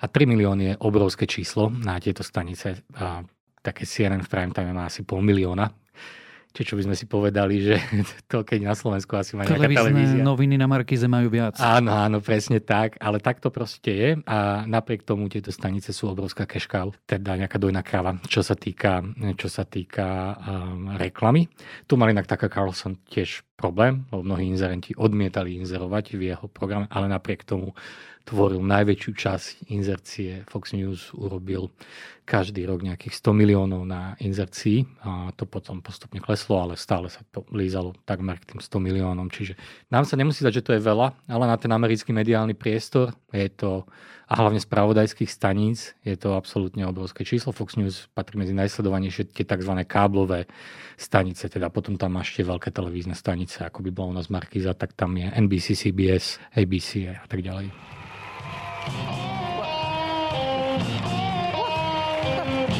A 0.00 0.04
3 0.04 0.28
milióny 0.28 0.62
je 0.76 0.80
obrovské 0.84 1.24
číslo 1.24 1.72
na 1.72 1.96
tieto 1.96 2.20
stanice. 2.20 2.84
A 2.92 3.24
také 3.64 3.88
CNN 3.88 4.20
v 4.20 4.28
prime 4.28 4.52
time 4.52 4.76
má 4.76 4.84
asi 4.84 5.00
pol 5.00 5.24
milióna 5.24 5.72
či 6.50 6.66
čo 6.66 6.74
by 6.74 6.82
sme 6.90 6.96
si 6.98 7.06
povedali, 7.06 7.62
že 7.62 7.76
to 8.30 8.42
keď 8.42 8.70
na 8.70 8.74
Slovensku 8.74 9.14
asi 9.14 9.38
má 9.38 9.46
nejaká 9.46 9.70
televízia. 9.70 10.22
noviny 10.22 10.58
na 10.58 10.66
Markize 10.66 11.06
majú 11.06 11.30
viac. 11.30 11.56
Áno, 11.62 11.94
áno, 11.94 12.18
presne 12.18 12.58
tak, 12.58 12.98
ale 12.98 13.22
tak 13.22 13.38
to 13.38 13.54
proste 13.54 13.90
je 13.90 14.10
a 14.26 14.66
napriek 14.66 15.06
tomu 15.06 15.30
tieto 15.30 15.54
stanice 15.54 15.94
sú 15.94 16.10
obrovská 16.10 16.44
keškal, 16.44 16.94
teda 17.06 17.38
nejaká 17.38 17.56
dojná 17.56 17.86
kráva, 17.86 18.18
čo 18.26 18.42
sa 18.42 18.58
týka, 18.58 19.02
čo 19.38 19.46
sa 19.46 19.62
týka 19.62 20.36
um, 20.36 20.94
reklamy. 20.98 21.46
Tu 21.86 21.94
mali 21.94 22.10
inak 22.10 22.26
taká 22.26 22.50
Carlson 22.50 22.98
tiež 23.06 23.46
problém, 23.60 24.08
lebo 24.08 24.24
mnohí 24.24 24.48
inzerenti 24.48 24.96
odmietali 24.96 25.60
inzerovať 25.60 26.16
v 26.16 26.32
jeho 26.32 26.46
programe, 26.48 26.88
ale 26.88 27.12
napriek 27.12 27.44
tomu 27.44 27.76
tvoril 28.30 28.62
najväčšiu 28.62 29.10
časť 29.10 29.74
inzercie. 29.74 30.46
Fox 30.46 30.70
News 30.70 31.10
urobil 31.18 31.74
každý 32.22 32.62
rok 32.62 32.86
nejakých 32.86 33.18
100 33.18 33.34
miliónov 33.34 33.82
na 33.82 34.14
inzercii 34.22 34.86
a 35.02 35.34
to 35.34 35.50
potom 35.50 35.82
postupne 35.82 36.22
kleslo, 36.22 36.62
ale 36.62 36.78
stále 36.78 37.10
sa 37.10 37.26
to 37.34 37.42
lízalo 37.50 37.90
takmer 38.06 38.38
k 38.38 38.54
tým 38.54 38.62
100 38.62 38.86
miliónom. 38.86 39.26
Čiže 39.26 39.58
nám 39.90 40.06
sa 40.06 40.14
nemusí 40.14 40.46
dať, 40.46 40.62
že 40.62 40.64
to 40.70 40.72
je 40.78 40.86
veľa, 40.86 41.26
ale 41.26 41.44
na 41.50 41.58
ten 41.58 41.74
americký 41.74 42.14
mediálny 42.14 42.54
priestor 42.54 43.10
je 43.34 43.50
to 43.50 43.82
a 44.30 44.38
hlavne 44.38 44.62
spravodajských 44.62 45.26
staníc 45.26 45.98
je 46.06 46.14
to 46.14 46.38
absolútne 46.38 46.86
obrovské 46.86 47.26
číslo. 47.26 47.50
Fox 47.50 47.74
News 47.74 48.06
patrí 48.14 48.38
medzi 48.38 48.54
najsledovanejšie 48.54 49.34
tie 49.34 49.42
tzv. 49.42 49.74
káblové 49.90 50.46
stanice, 50.94 51.50
teda 51.50 51.66
potom 51.66 51.98
tam 51.98 52.14
máš 52.14 52.38
tie 52.38 52.46
veľké 52.46 52.70
televízne 52.70 53.18
stanice, 53.18 53.66
ako 53.66 53.82
by 53.82 53.90
bolo 53.90 54.14
u 54.14 54.16
nás 54.22 54.30
Markiza, 54.30 54.78
tak 54.78 54.94
tam 54.94 55.18
je 55.18 55.26
NBC, 55.26 55.74
CBS, 55.74 56.38
ABC 56.54 57.10
a 57.10 57.26
tak 57.26 57.42
ďalej. 57.42 57.99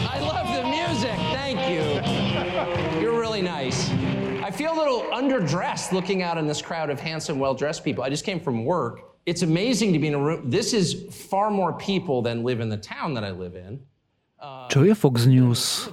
I 0.08 0.18
love 0.20 0.46
the 0.56 0.62
music. 0.68 1.16
Thank 1.32 1.60
you. 1.68 3.00
You're 3.00 3.18
really 3.18 3.42
nice. 3.42 3.90
I 4.42 4.50
feel 4.50 4.72
a 4.72 4.78
little 4.78 5.02
underdressed 5.12 5.92
looking 5.92 6.22
out 6.22 6.38
in 6.38 6.46
this 6.46 6.60
crowd 6.62 6.90
of 6.90 6.98
handsome, 7.00 7.38
well 7.38 7.54
dressed 7.54 7.84
people. 7.84 8.02
I 8.02 8.10
just 8.10 8.24
came 8.24 8.40
from 8.40 8.64
work. 8.64 9.16
It's 9.26 9.42
amazing 9.42 9.92
to 9.92 9.98
be 9.98 10.08
in 10.08 10.14
a 10.14 10.18
room. 10.18 10.50
This 10.50 10.72
is 10.72 11.06
far 11.14 11.50
more 11.50 11.72
people 11.74 12.22
than 12.22 12.42
live 12.42 12.60
in 12.60 12.68
the 12.68 12.76
town 12.76 13.14
that 13.14 13.24
I 13.24 13.30
live 13.30 13.54
in. 13.54 13.80
Čo 14.72 14.88
je 14.88 14.94
Fox 14.96 15.28
News 15.28 15.92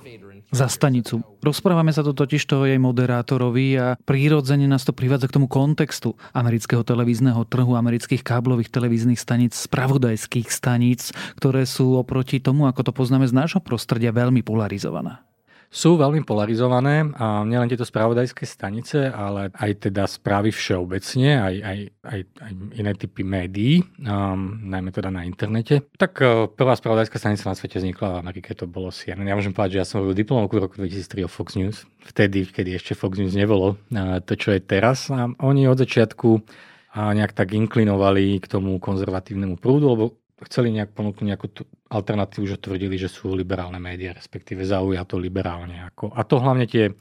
za 0.55 0.71
stanicu? 0.71 1.19
Rozprávame 1.43 1.91
sa 1.91 1.99
tu 1.99 2.15
totiž 2.15 2.47
toho 2.47 2.63
jej 2.63 2.79
moderátorovi 2.79 3.67
a 3.75 3.87
prírodzene 3.99 4.71
nás 4.71 4.87
to 4.87 4.95
privádza 4.95 5.27
k 5.27 5.35
tomu 5.35 5.51
kontextu 5.51 6.15
amerického 6.31 6.87
televízneho 6.87 7.43
trhu, 7.43 7.75
amerických 7.75 8.23
káblových 8.23 8.71
televíznych 8.71 9.19
staníc, 9.19 9.51
spravodajských 9.57 10.47
staníc, 10.47 11.11
ktoré 11.35 11.67
sú 11.67 11.99
oproti 11.99 12.39
tomu, 12.39 12.71
ako 12.71 12.87
to 12.87 12.91
poznáme 12.95 13.27
z 13.27 13.35
nášho 13.35 13.59
prostredia, 13.59 14.15
veľmi 14.15 14.39
polarizované 14.41 15.27
sú 15.67 15.99
veľmi 15.99 16.23
polarizované 16.23 17.11
a 17.19 17.43
nielen 17.43 17.67
tieto 17.67 17.83
spravodajské 17.83 18.47
stanice, 18.47 19.11
ale 19.11 19.51
aj 19.51 19.91
teda 19.91 20.07
správy 20.07 20.55
všeobecne, 20.55 21.29
aj, 21.43 21.55
aj, 21.59 21.77
aj, 22.07 22.19
aj 22.39 22.51
iné 22.79 22.91
typy 22.95 23.21
médií, 23.27 23.83
um, 23.99 24.63
najmä 24.63 24.95
teda 24.95 25.11
na 25.11 25.27
internete. 25.27 25.83
Tak 25.99 26.11
uh, 26.23 26.47
prvá 26.47 26.73
spravodajská 26.79 27.19
stanica 27.19 27.51
na 27.51 27.55
svete 27.55 27.83
vznikla 27.83 28.17
v 28.17 28.19
Amerike, 28.23 28.55
to 28.55 28.63
bolo 28.63 28.95
CNN. 28.95 29.27
Ja 29.27 29.35
môžem 29.35 29.51
povedať, 29.51 29.77
že 29.77 29.81
ja 29.83 29.87
som 29.87 30.01
robil 30.01 30.15
diplomovku 30.15 30.55
v 30.55 30.63
roku 30.63 30.75
2003 30.79 31.27
o 31.27 31.29
Fox 31.29 31.59
News, 31.59 31.83
vtedy, 32.07 32.47
kedy 32.47 32.79
ešte 32.79 32.95
Fox 32.95 33.19
News 33.19 33.35
nebolo 33.35 33.75
uh, 33.75 34.23
to, 34.23 34.39
čo 34.39 34.55
je 34.55 34.63
teraz. 34.63 35.11
A 35.11 35.27
oni 35.43 35.67
od 35.67 35.83
začiatku 35.83 36.29
uh, 36.39 37.11
nejak 37.11 37.35
tak 37.35 37.51
inklinovali 37.51 38.39
k 38.39 38.47
tomu 38.47 38.79
konzervatívnemu 38.79 39.59
prúdu, 39.59 39.91
lebo 39.91 40.03
chceli 40.45 40.69
nejak 40.69 40.93
ponúknuť 40.93 41.25
nejakú 41.25 41.47
alternatívu, 41.87 42.45
že 42.47 42.59
tvrdili, 42.59 42.99
že 42.99 43.07
sú 43.07 43.31
liberálne 43.31 43.79
médiá, 43.79 44.11
respektíve 44.11 44.67
zaujato 44.67 45.15
liberálne. 45.15 45.87
Ako, 45.93 46.11
a 46.11 46.21
to 46.27 46.39
hlavne 46.39 46.67
tie, 46.67 46.91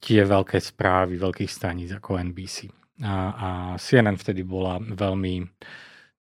tie 0.00 0.24
veľké 0.24 0.56
správy 0.56 1.20
veľkých 1.20 1.50
staníc 1.50 1.92
ako 1.92 2.16
NBC. 2.32 2.72
A, 3.04 3.14
a 3.32 3.48
CNN 3.80 4.16
vtedy 4.16 4.44
bola 4.44 4.76
veľmi, 4.80 5.44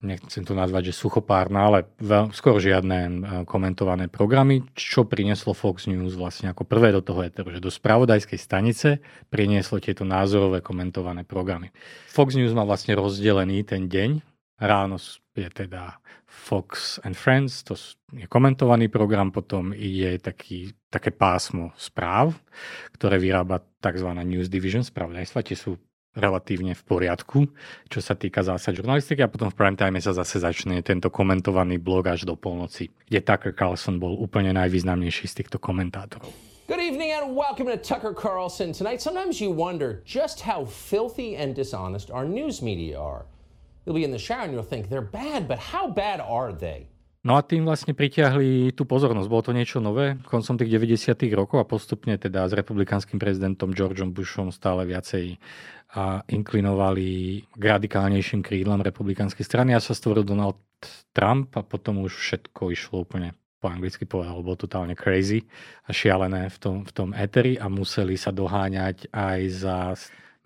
nechcem 0.03 0.47
to 0.47 0.55
nazvať, 0.55 0.91
že 0.91 0.99
suchopárna, 0.99 1.67
ale 1.67 1.79
veľ, 1.99 2.31
skoro 2.31 2.63
žiadne 2.63 2.99
e, 2.99 3.13
komentované 3.47 4.07
programy, 4.07 4.63
čo 4.79 5.03
prinieslo 5.03 5.59
Fox 5.59 5.91
News 5.91 6.15
vlastne 6.15 6.55
ako 6.55 6.63
prvé 6.63 6.95
do 6.95 7.03
toho 7.03 7.27
eteru, 7.27 7.51
že 7.51 7.63
do 7.63 7.71
spravodajskej 7.71 8.39
stanice 8.39 9.03
prinieslo 9.27 9.83
tieto 9.83 10.07
názorové 10.07 10.63
komentované 10.63 11.27
programy. 11.27 11.75
Fox 12.11 12.39
News 12.39 12.55
má 12.55 12.63
vlastne 12.63 12.95
rozdelený 12.95 13.67
ten 13.67 13.91
deň, 13.91 14.38
ráno 14.59 14.99
je 15.39 15.49
teda 15.49 16.03
Fox 16.27 16.99
and 17.07 17.15
Friends, 17.15 17.63
to 17.63 17.79
je 18.13 18.27
komentovaný 18.27 18.91
program, 18.91 19.31
potom 19.31 19.71
je 19.73 20.19
taký, 20.19 20.75
také 20.91 21.15
pásmo 21.15 21.73
správ, 21.79 22.35
ktoré 22.99 23.17
vyrába 23.23 23.63
tzv. 23.81 24.11
News 24.27 24.51
Division 24.51 24.83
spravodajstva, 24.83 25.47
tie 25.47 25.57
sú 25.57 25.79
relatívne 26.19 26.75
v 26.75 26.83
poriadku, 26.83 27.47
čo 27.87 28.01
sa 28.03 28.19
týka 28.19 28.43
zásad 28.43 28.75
žurnalistiky 28.75 29.23
a 29.23 29.31
potom 29.31 29.49
v 29.55 29.57
prime 29.57 29.79
time 29.79 30.03
sa 30.03 30.11
zase 30.11 30.43
začne 30.43 30.83
tento 30.83 31.09
komentovaný 31.09 31.79
blog 31.79 32.11
až 32.11 32.27
do 32.27 32.35
polnoci, 32.35 32.91
kde 33.07 33.23
Tucker 33.23 33.55
Carlson 33.55 34.03
bol 34.03 34.19
úplne 34.19 34.51
najvýznamnejší 34.59 35.31
z 35.31 35.35
týchto 35.45 35.63
komentátorov. 35.63 36.35
Good 36.69 36.85
evening 36.85 37.17
and 37.17 37.33
welcome 37.33 37.65
to 37.71 37.81
Tucker 37.81 38.13
Carlson. 38.13 38.77
Tonight, 38.77 39.01
sometimes 39.01 39.41
you 39.41 39.49
wonder 39.49 40.05
just 40.05 40.45
how 40.45 40.69
filthy 40.69 41.33
and 41.33 41.57
dishonest 41.57 42.13
our 42.13 42.29
news 42.29 42.61
media 42.61 43.01
are. 43.01 43.25
You'll 43.89 43.97
be 43.97 44.05
in 44.05 44.13
the 44.13 44.21
shower 44.21 44.45
and 44.45 44.53
you'll 44.53 44.69
think 44.69 44.93
they're 44.93 45.01
bad, 45.01 45.49
but 45.49 45.57
how 45.57 45.89
bad 45.89 46.21
are 46.21 46.53
they? 46.53 46.93
No 47.25 47.41
a 47.41 47.43
tým 47.43 47.65
vlastne 47.65 47.97
pritiahli 47.97 48.77
tú 48.77 48.85
pozornosť. 48.85 49.29
Bolo 49.33 49.49
to 49.49 49.57
niečo 49.57 49.81
nové 49.81 50.21
koncom 50.29 50.61
tých 50.61 50.69
90. 50.77 51.25
rokov 51.33 51.57
a 51.57 51.65
postupne 51.65 52.13
teda 52.21 52.45
s 52.45 52.53
republikánskym 52.53 53.17
prezidentom 53.17 53.73
Georgeom 53.73 54.13
Bushom 54.13 54.53
stále 54.53 54.85
viacej 54.85 55.41
a 55.97 56.21
inklinovali 56.29 57.09
k 57.49 57.63
radikálnejším 57.65 58.45
krídlam 58.45 58.85
republikánskej 58.85 59.49
strany 59.49 59.73
a 59.73 59.81
sa 59.81 59.97
stvoril 59.97 60.21
Donald 60.21 60.61
Trump 61.17 61.57
a 61.57 61.65
potom 61.65 62.05
už 62.05 62.13
všetko 62.13 62.69
išlo 62.69 63.09
úplne 63.09 63.33
po 63.57 63.73
anglicky 63.73 64.05
povedal, 64.05 64.45
bolo 64.45 64.69
totálne 64.69 64.93
crazy 64.93 65.49
a 65.89 65.97
šialené 65.97 66.53
v 66.53 66.59
tom, 66.61 66.77
v 66.85 66.93
tom 66.93 67.17
eteri 67.17 67.57
a 67.57 67.73
museli 67.73 68.21
sa 68.21 68.37
doháňať 68.37 69.09
aj 69.17 69.41
za 69.49 69.97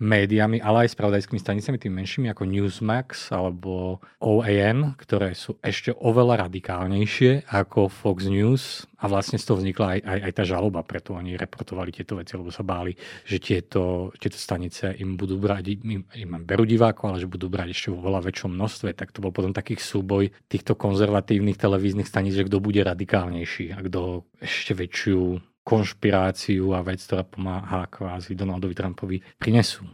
médiami, 0.02 0.58
ale 0.58 0.84
aj 0.84 0.98
spravodajskými 0.98 1.38
stanicami, 1.38 1.78
tým 1.78 1.94
menšími 1.94 2.26
ako 2.34 2.42
Newsmax 2.42 3.30
alebo 3.30 4.02
OAN, 4.18 4.98
ktoré 4.98 5.38
sú 5.38 5.54
ešte 5.62 5.94
oveľa 5.94 6.50
radikálnejšie 6.50 7.46
ako 7.46 7.86
Fox 7.86 8.26
News. 8.26 8.90
A 9.02 9.10
vlastne 9.10 9.34
z 9.34 9.46
toho 9.46 9.58
vznikla 9.58 9.98
aj, 9.98 10.00
aj, 10.06 10.18
aj 10.30 10.32
tá 10.34 10.42
žaloba, 10.46 10.86
preto 10.86 11.18
oni 11.18 11.34
reportovali 11.34 11.90
tieto 11.90 12.18
veci, 12.18 12.38
lebo 12.38 12.54
sa 12.54 12.62
báli, 12.62 12.94
že 13.26 13.42
tieto, 13.42 14.14
tieto 14.14 14.38
stanice 14.38 14.94
im 14.98 15.18
budú 15.18 15.42
brať, 15.42 15.74
im, 15.82 16.06
im 16.06 16.30
berú 16.46 16.62
divákov, 16.62 17.10
ale 17.10 17.18
že 17.18 17.26
budú 17.26 17.50
brať 17.50 17.74
ešte 17.74 17.88
vo 17.90 17.98
veľa 17.98 18.22
väčšom 18.30 18.54
množstve, 18.54 18.94
tak 18.94 19.10
to 19.10 19.18
bol 19.18 19.34
potom 19.34 19.50
taký 19.50 19.74
súboj 19.74 20.30
týchto 20.46 20.78
konzervatívnych 20.78 21.58
televíznych 21.58 22.06
staníc, 22.06 22.38
že 22.38 22.46
kto 22.46 22.62
bude 22.62 22.78
radikálnejší 22.78 23.74
a 23.74 23.82
kto 23.82 24.22
ešte 24.38 24.78
väčšiu 24.78 25.51
konšpiráciu 25.62 26.74
a 26.74 26.82
vec, 26.82 27.02
ktorá 27.02 27.22
pomáha 27.22 27.86
kvázi 27.86 28.34
Donaldovi 28.34 28.74
Trumpovi 28.74 29.18
prinesú. 29.38 29.86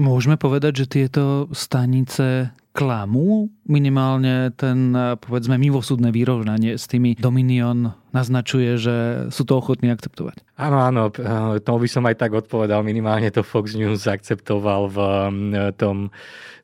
Môžeme 0.00 0.40
povedať, 0.40 0.86
že 0.86 0.86
tieto 0.88 1.50
stanice 1.52 2.56
klamú 2.70 3.50
minimálne 3.66 4.54
ten, 4.54 4.94
povedzme, 5.20 5.58
mimosúdne 5.58 6.14
vyrovnanie 6.14 6.78
s 6.78 6.86
tými 6.86 7.18
Dominion 7.18 7.92
naznačuje, 8.14 8.78
že 8.78 8.96
sú 9.28 9.42
to 9.44 9.58
ochotní 9.58 9.90
akceptovať. 9.90 10.40
Áno, 10.56 10.78
áno, 10.80 11.02
to 11.60 11.72
by 11.76 11.88
som 11.90 12.06
aj 12.06 12.16
tak 12.16 12.32
odpovedal. 12.32 12.80
Minimálne 12.86 13.28
to 13.34 13.42
Fox 13.44 13.74
News 13.74 14.06
akceptoval 14.06 14.88
v 14.88 14.98
tom, 15.76 16.14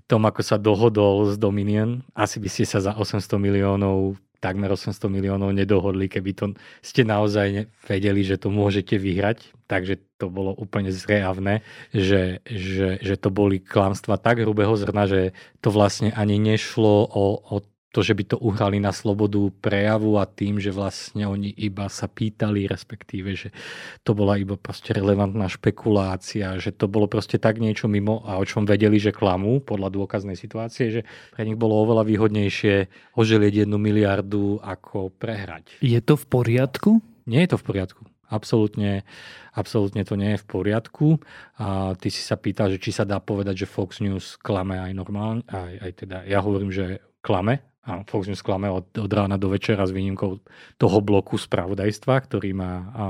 tom 0.07 0.23
ako 0.23 0.41
sa 0.47 0.57
dohodol 0.57 1.29
s 1.29 1.37
Dominion. 1.37 2.07
Asi 2.15 2.39
by 2.39 2.49
ste 2.49 2.65
sa 2.65 2.79
za 2.81 2.95
800 2.95 3.37
miliónov 3.37 4.17
takmer 4.47 4.71
800 4.71 5.11
miliónov 5.11 5.51
nedohodli, 5.51 6.07
keby 6.07 6.31
to 6.39 6.47
ste 6.79 7.03
naozaj 7.03 7.67
vedeli, 7.91 8.23
že 8.23 8.39
to 8.39 8.55
môžete 8.55 8.95
vyhrať. 8.95 9.51
Takže 9.67 9.99
to 10.23 10.31
bolo 10.31 10.55
úplne 10.55 10.95
zrejavné, 10.95 11.67
že, 11.91 12.39
že, 12.47 13.03
že 13.03 13.15
to 13.19 13.35
boli 13.35 13.59
klamstva 13.59 14.15
tak 14.15 14.47
hrubého 14.47 14.79
zrna, 14.79 15.11
že 15.11 15.35
to 15.59 15.75
vlastne 15.75 16.15
ani 16.15 16.39
nešlo 16.39 17.11
o, 17.11 17.43
o 17.43 17.57
to, 17.97 18.05
že 18.05 18.13
by 18.13 18.25
to 18.29 18.37
uhrali 18.37 18.77
na 18.77 18.93
slobodu 18.93 19.41
prejavu 19.65 20.21
a 20.21 20.29
tým, 20.29 20.61
že 20.61 20.69
vlastne 20.69 21.25
oni 21.25 21.49
iba 21.57 21.89
sa 21.89 22.05
pýtali, 22.05 22.69
respektíve, 22.69 23.33
že 23.33 23.49
to 24.05 24.13
bola 24.13 24.37
iba 24.37 24.61
proste 24.61 24.93
relevantná 24.93 25.49
špekulácia, 25.49 26.61
že 26.61 26.77
to 26.77 26.93
bolo 26.93 27.09
proste 27.09 27.41
tak 27.41 27.57
niečo 27.57 27.89
mimo 27.89 28.21
a 28.29 28.37
o 28.37 28.45
čom 28.45 28.69
vedeli, 28.69 29.01
že 29.01 29.17
klamú 29.17 29.65
podľa 29.65 29.89
dôkaznej 29.97 30.37
situácie, 30.37 30.93
že 30.93 31.01
pre 31.33 31.49
nich 31.49 31.57
bolo 31.57 31.81
oveľa 31.89 32.05
výhodnejšie 32.05 32.93
oželieť 33.17 33.65
jednu 33.65 33.81
miliardu 33.81 34.61
ako 34.61 35.09
prehrať. 35.17 35.81
Je 35.81 35.97
to 36.05 36.21
v 36.21 36.25
poriadku? 36.29 37.01
Nie 37.25 37.49
je 37.49 37.57
to 37.57 37.59
v 37.65 37.65
poriadku. 37.65 38.05
Absolútne, 38.27 39.07
absolútne 39.55 40.03
to 40.03 40.19
nie 40.19 40.35
je 40.35 40.43
v 40.43 40.47
poriadku. 40.51 41.07
A 41.57 41.97
ty 41.97 42.13
si 42.13 42.21
sa 42.21 42.37
pýtal, 42.37 42.75
že 42.75 42.83
či 42.83 42.93
sa 42.93 43.09
dá 43.09 43.23
povedať, 43.23 43.65
že 43.65 43.71
Fox 43.71 44.05
News 44.05 44.37
klame 44.37 44.77
aj 44.77 44.93
normálne. 44.93 45.47
Aj, 45.49 45.73
aj 45.81 45.93
teda, 45.95 46.27
ja 46.27 46.43
hovorím, 46.43 46.75
že 46.75 47.01
klame, 47.23 47.63
Áno, 47.87 48.03
Fox 48.03 48.27
News 48.27 48.43
klame 48.43 48.67
od, 48.67 48.91
od 48.99 49.11
rána 49.11 49.39
do 49.39 49.47
večera 49.47 49.87
s 49.87 49.95
výnimkou 49.95 50.43
toho 50.75 50.99
bloku 50.99 51.39
spravodajstva, 51.39 52.15
ktorý 52.27 52.51
má, 52.51 52.73
a, 52.91 53.05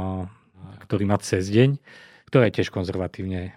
ktorý 0.85 1.09
má 1.09 1.17
cez 1.25 1.49
deň, 1.49 1.81
ktoré 2.29 2.53
je 2.53 2.61
tiež 2.61 2.69
konzervatívne 2.69 3.57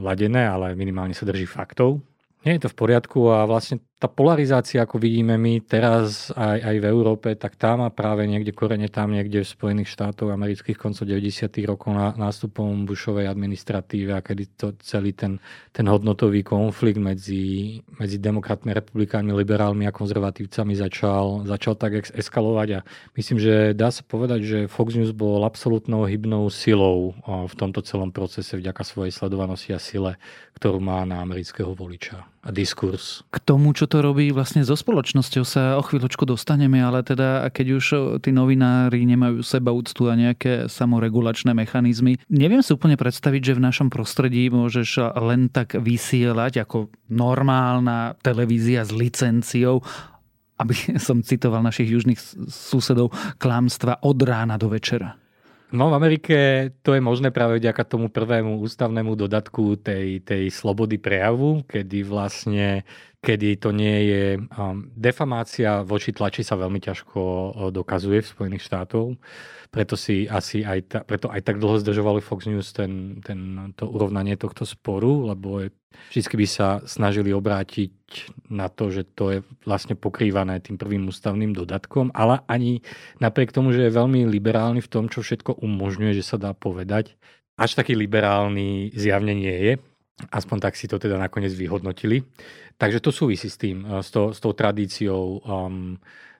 ladené, 0.00 0.48
ale 0.48 0.72
minimálne 0.72 1.12
sa 1.12 1.28
drží 1.28 1.44
faktov. 1.44 2.00
Nie 2.48 2.56
je 2.56 2.64
to 2.64 2.72
v 2.72 2.78
poriadku 2.78 3.20
a 3.28 3.44
vlastne 3.44 3.84
tá 4.06 4.14
polarizácia, 4.14 4.86
ako 4.86 5.02
vidíme 5.02 5.34
my 5.34 5.66
teraz 5.66 6.30
aj, 6.30 6.62
aj 6.62 6.76
v 6.78 6.86
Európe, 6.86 7.28
tak 7.34 7.58
tá 7.58 7.74
má 7.74 7.90
práve 7.90 8.22
niekde 8.22 8.54
korene 8.54 8.86
tam 8.86 9.10
niekde 9.10 9.42
v 9.42 9.50
Spojených 9.50 9.90
štátoch 9.90 10.30
amerických 10.30 10.78
koncov 10.78 11.10
90. 11.10 11.50
rokov 11.66 11.90
na, 11.90 12.14
nástupom 12.14 12.86
Bushovej 12.86 13.26
administratíve 13.26 14.14
a 14.14 14.22
kedy 14.22 14.44
to 14.54 14.78
celý 14.78 15.10
ten, 15.10 15.42
ten 15.74 15.90
hodnotový 15.90 16.46
konflikt 16.46 17.02
medzi, 17.02 17.82
medzi 17.98 18.22
demokratmi, 18.22 18.70
republikánmi, 18.70 19.34
liberálmi 19.34 19.90
a 19.90 19.96
konzervatívcami 19.96 20.78
začal, 20.78 21.42
začal 21.42 21.74
tak 21.74 22.06
ex- 22.06 22.14
eskalovať 22.14 22.68
a 22.78 22.80
myslím, 23.18 23.42
že 23.42 23.74
dá 23.74 23.90
sa 23.90 24.06
povedať, 24.06 24.40
že 24.46 24.58
Fox 24.70 24.94
News 24.94 25.10
bol 25.10 25.42
absolútnou 25.42 26.06
hybnou 26.06 26.46
silou 26.54 27.18
v 27.26 27.54
tomto 27.58 27.82
celom 27.82 28.14
procese 28.14 28.54
vďaka 28.54 28.86
svojej 28.86 29.10
sledovanosti 29.10 29.74
a 29.74 29.82
sile, 29.82 30.14
ktorú 30.54 30.78
má 30.78 31.02
na 31.02 31.18
amerického 31.26 31.74
voliča 31.74 32.35
a 32.46 32.54
diskurs. 32.54 33.26
K 33.34 33.42
tomu, 33.42 33.74
čo 33.74 33.90
to 33.90 33.98
robí 33.98 34.30
vlastne 34.30 34.62
so 34.62 34.78
spoločnosťou, 34.78 35.42
sa 35.42 35.74
o 35.74 35.82
chvíľočku 35.82 36.22
dostaneme, 36.22 36.78
ale 36.78 37.02
teda 37.02 37.50
keď 37.50 37.66
už 37.74 37.84
tí 38.22 38.30
novinári 38.30 39.02
nemajú 39.02 39.42
seba 39.42 39.74
úctu 39.74 40.06
a 40.06 40.14
nejaké 40.14 40.70
samoregulačné 40.70 41.50
mechanizmy, 41.50 42.22
neviem 42.30 42.62
si 42.62 42.70
úplne 42.70 42.94
predstaviť, 42.94 43.42
že 43.52 43.56
v 43.58 43.64
našom 43.66 43.88
prostredí 43.90 44.46
môžeš 44.46 45.18
len 45.18 45.50
tak 45.50 45.74
vysielať 45.74 46.62
ako 46.62 46.86
normálna 47.10 48.14
televízia 48.22 48.86
s 48.86 48.94
licenciou 48.94 49.82
aby 50.56 50.72
som 51.06 51.20
citoval 51.20 51.60
našich 51.60 51.92
južných 51.92 52.48
susedov, 52.48 53.12
klamstva 53.36 54.00
od 54.00 54.18
rána 54.24 54.56
do 54.56 54.72
večera. 54.72 55.20
No 55.74 55.90
v 55.90 55.98
Amerike 55.98 56.36
to 56.86 56.94
je 56.94 57.02
možné 57.02 57.34
práve 57.34 57.58
vďaka 57.58 57.82
tomu 57.82 58.06
prvému 58.06 58.62
ústavnému 58.62 59.18
dodatku 59.18 59.74
tej, 59.82 60.22
tej 60.22 60.46
slobody 60.54 60.94
prejavu, 60.94 61.66
kedy 61.66 62.06
vlastne 62.06 62.86
kedy 63.26 63.58
to 63.58 63.74
nie 63.74 63.98
je... 64.06 64.24
Um, 64.54 64.86
defamácia 64.94 65.82
voči 65.82 66.14
tlači 66.14 66.46
sa 66.46 66.54
veľmi 66.54 66.78
ťažko 66.78 67.20
dokazuje 67.74 68.22
v 68.22 68.30
Spojených 68.30 68.62
štátoch. 68.62 69.18
Preto, 69.70 69.94
si 69.98 70.24
asi 70.30 70.62
aj 70.64 70.78
ta, 70.88 70.98
preto 71.02 71.28
aj 71.28 71.42
tak 71.42 71.60
dlho 71.60 71.78
zdržovali 71.82 72.20
Fox 72.24 72.46
News 72.48 72.72
ten, 72.72 73.20
ten, 73.20 73.72
to 73.76 73.90
urovnanie 73.90 74.38
tohto 74.38 74.64
sporu, 74.64 75.28
lebo 75.28 75.64
je, 75.64 75.68
vždy 76.12 76.22
by 76.36 76.46
sa 76.48 76.68
snažili 76.86 77.34
obrátiť 77.34 77.92
na 78.48 78.70
to, 78.72 78.88
že 78.88 79.02
to 79.16 79.24
je 79.36 79.38
vlastne 79.66 79.98
pokrývané 79.98 80.62
tým 80.62 80.78
prvým 80.78 81.08
ústavným 81.10 81.52
dodatkom, 81.52 82.14
ale 82.14 82.40
ani 82.46 82.80
napriek 83.18 83.50
tomu, 83.52 83.74
že 83.74 83.86
je 83.86 83.96
veľmi 83.96 84.24
liberálny 84.30 84.80
v 84.80 84.90
tom, 84.90 85.10
čo 85.10 85.20
všetko 85.20 85.58
umožňuje, 85.60 86.12
že 86.16 86.24
sa 86.24 86.36
dá 86.38 86.54
povedať, 86.54 87.18
až 87.56 87.72
taký 87.72 87.96
liberálny 87.96 88.92
zjavne 88.92 89.32
nie 89.32 89.52
je. 89.52 89.74
Aspoň 90.32 90.64
tak 90.64 90.80
si 90.80 90.88
to 90.88 90.96
teda 90.96 91.20
nakoniec 91.20 91.52
vyhodnotili. 91.52 92.24
Takže 92.76 93.04
to 93.04 93.12
súvisí 93.12 93.48
s 93.48 93.60
tým, 93.60 93.84
s, 94.00 94.08
to, 94.12 94.32
s 94.32 94.40
tou 94.40 94.52
tradíciou 94.52 95.40
um, 95.44 95.96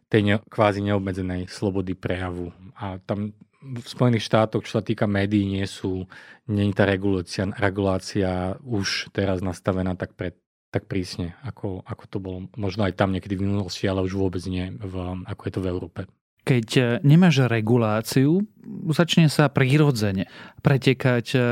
tej 0.06 0.22
ne, 0.22 0.36
kvázi 0.46 0.80
neobmedzenej 0.82 1.50
slobody 1.50 1.98
prejavu. 1.98 2.54
A 2.78 3.02
tam 3.02 3.34
v 3.66 3.86
Spojených 3.86 4.26
štátoch, 4.26 4.62
čo 4.62 4.78
sa 4.78 4.84
týka 4.84 5.10
médií, 5.10 5.42
nie 5.42 5.66
sú, 5.66 6.06
nie 6.46 6.70
je 6.70 6.76
tá 6.76 6.86
regulácia, 6.86 7.50
regulácia 7.58 8.54
už 8.62 9.10
teraz 9.10 9.42
nastavená 9.42 9.98
tak, 9.98 10.14
pre, 10.14 10.38
tak 10.70 10.86
prísne, 10.86 11.34
ako, 11.42 11.82
ako 11.82 12.04
to 12.06 12.18
bolo 12.22 12.38
možno 12.54 12.86
aj 12.86 12.94
tam 12.94 13.10
niekedy 13.10 13.34
v 13.34 13.50
minulosti, 13.50 13.90
ale 13.90 14.06
už 14.06 14.14
vôbec 14.14 14.42
nie, 14.46 14.70
v, 14.70 14.94
ako 15.26 15.42
je 15.42 15.52
to 15.52 15.60
v 15.62 15.70
Európe. 15.70 16.00
Keď 16.46 16.68
eh, 16.78 16.86
nemáš 17.02 17.50
reguláciu, 17.50 18.46
začne 18.94 19.26
sa 19.26 19.50
prirodzene 19.50 20.30
pretekať 20.62 21.26
eh, 21.34 21.42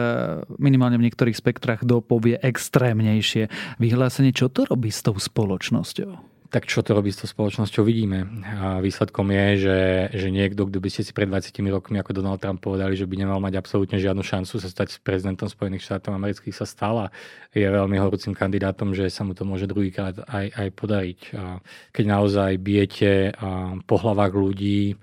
minimálne 0.63 1.03
v 1.03 1.11
niektorých 1.11 1.35
spektrách 1.35 1.83
do 1.83 1.99
povie 1.99 2.39
extrémnejšie 2.39 3.51
vyhlásenie. 3.83 4.31
Čo 4.31 4.55
to 4.55 4.71
robí 4.71 4.95
s 4.95 5.03
tou 5.03 5.19
spoločnosťou? 5.19 6.34
Tak 6.55 6.71
čo 6.71 6.87
to 6.87 6.95
robí 6.95 7.11
s 7.11 7.19
tou 7.19 7.27
spoločnosťou, 7.27 7.83
vidíme. 7.83 8.31
A 8.47 8.79
výsledkom 8.79 9.27
je, 9.27 9.47
že, 9.67 9.81
že 10.15 10.29
niekto, 10.31 10.71
kto 10.71 10.79
by 10.79 10.87
ste 10.87 11.03
si 11.03 11.11
pred 11.11 11.27
20 11.27 11.51
rokmi 11.67 11.99
ako 11.99 12.15
Donald 12.15 12.39
Trump 12.39 12.63
povedali, 12.63 12.95
že 12.95 13.11
by 13.11 13.27
nemal 13.27 13.43
mať 13.43 13.59
absolútne 13.59 13.99
žiadnu 13.99 14.23
šancu 14.23 14.63
sa 14.63 14.69
stať 14.71 15.03
prezidentom 15.03 15.51
Spojených 15.51 15.83
štátov 15.83 16.15
amerických, 16.15 16.55
sa 16.55 16.63
stala. 16.63 17.11
Je 17.51 17.67
veľmi 17.67 17.99
horúcim 17.99 18.39
kandidátom, 18.39 18.95
že 18.95 19.11
sa 19.11 19.27
mu 19.27 19.35
to 19.35 19.43
môže 19.43 19.67
druhýkrát 19.67 20.23
aj, 20.31 20.47
aj 20.55 20.69
podariť. 20.79 21.21
A 21.35 21.59
keď 21.91 22.05
naozaj 22.07 22.51
bijete 22.63 23.35
po 23.91 23.97
hlavách 23.99 24.39
ľudí 24.39 24.95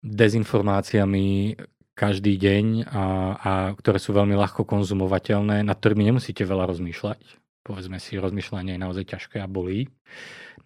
dezinformáciami 0.00 1.60
každý 1.92 2.40
deň, 2.40 2.64
a, 2.88 3.04
a 3.36 3.52
ktoré 3.76 4.00
sú 4.00 4.16
veľmi 4.16 4.32
ľahko 4.32 4.64
konzumovateľné, 4.64 5.60
nad 5.60 5.76
ktorými 5.76 6.08
nemusíte 6.08 6.40
veľa 6.48 6.72
rozmýšľať. 6.72 7.45
Povedzme 7.66 7.98
si, 7.98 8.14
rozmýšľanie 8.14 8.78
je 8.78 8.84
naozaj 8.86 9.04
ťažké 9.10 9.42
a 9.42 9.50
bolí 9.50 9.90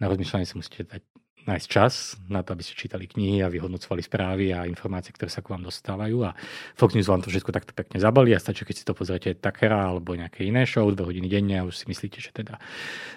na 0.01 0.09
rozmýšľanie 0.09 0.49
si 0.49 0.57
musíte 0.57 0.81
dať 0.89 1.01
nájsť 1.41 1.67
čas 1.73 2.21
na 2.29 2.45
to, 2.45 2.53
aby 2.53 2.61
ste 2.61 2.77
čítali 2.77 3.09
knihy 3.09 3.41
a 3.41 3.49
vyhodnocovali 3.49 4.05
správy 4.05 4.53
a 4.53 4.69
informácie, 4.69 5.09
ktoré 5.09 5.25
sa 5.25 5.41
k 5.41 5.49
vám 5.49 5.65
dostávajú 5.65 6.21
a 6.21 6.37
Fox 6.77 6.93
News 6.93 7.09
vám 7.09 7.25
to 7.25 7.33
všetko 7.33 7.49
takto 7.49 7.73
pekne 7.73 7.97
zabalí 7.97 8.37
a 8.37 8.41
stačí, 8.41 8.61
keď 8.61 8.75
si 8.77 8.85
to 8.85 8.93
pozriete 8.93 9.33
Takera 9.33 9.89
alebo 9.89 10.13
nejaké 10.13 10.45
iné 10.45 10.69
show, 10.69 10.85
dve 10.93 11.01
hodiny 11.01 11.25
denne 11.25 11.57
a 11.57 11.65
už 11.65 11.81
si 11.81 11.85
myslíte, 11.89 12.21
že 12.21 12.29
teda 12.29 12.61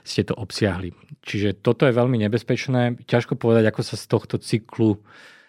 ste 0.08 0.24
to 0.24 0.32
obsiahli. 0.40 0.96
Čiže 1.20 1.60
toto 1.60 1.84
je 1.84 1.92
veľmi 1.92 2.16
nebezpečné. 2.24 3.04
Ťažko 3.04 3.36
povedať, 3.36 3.68
ako 3.68 3.80
sa 3.84 4.00
z 4.00 4.04
tohto 4.08 4.40
cyklu 4.40 5.04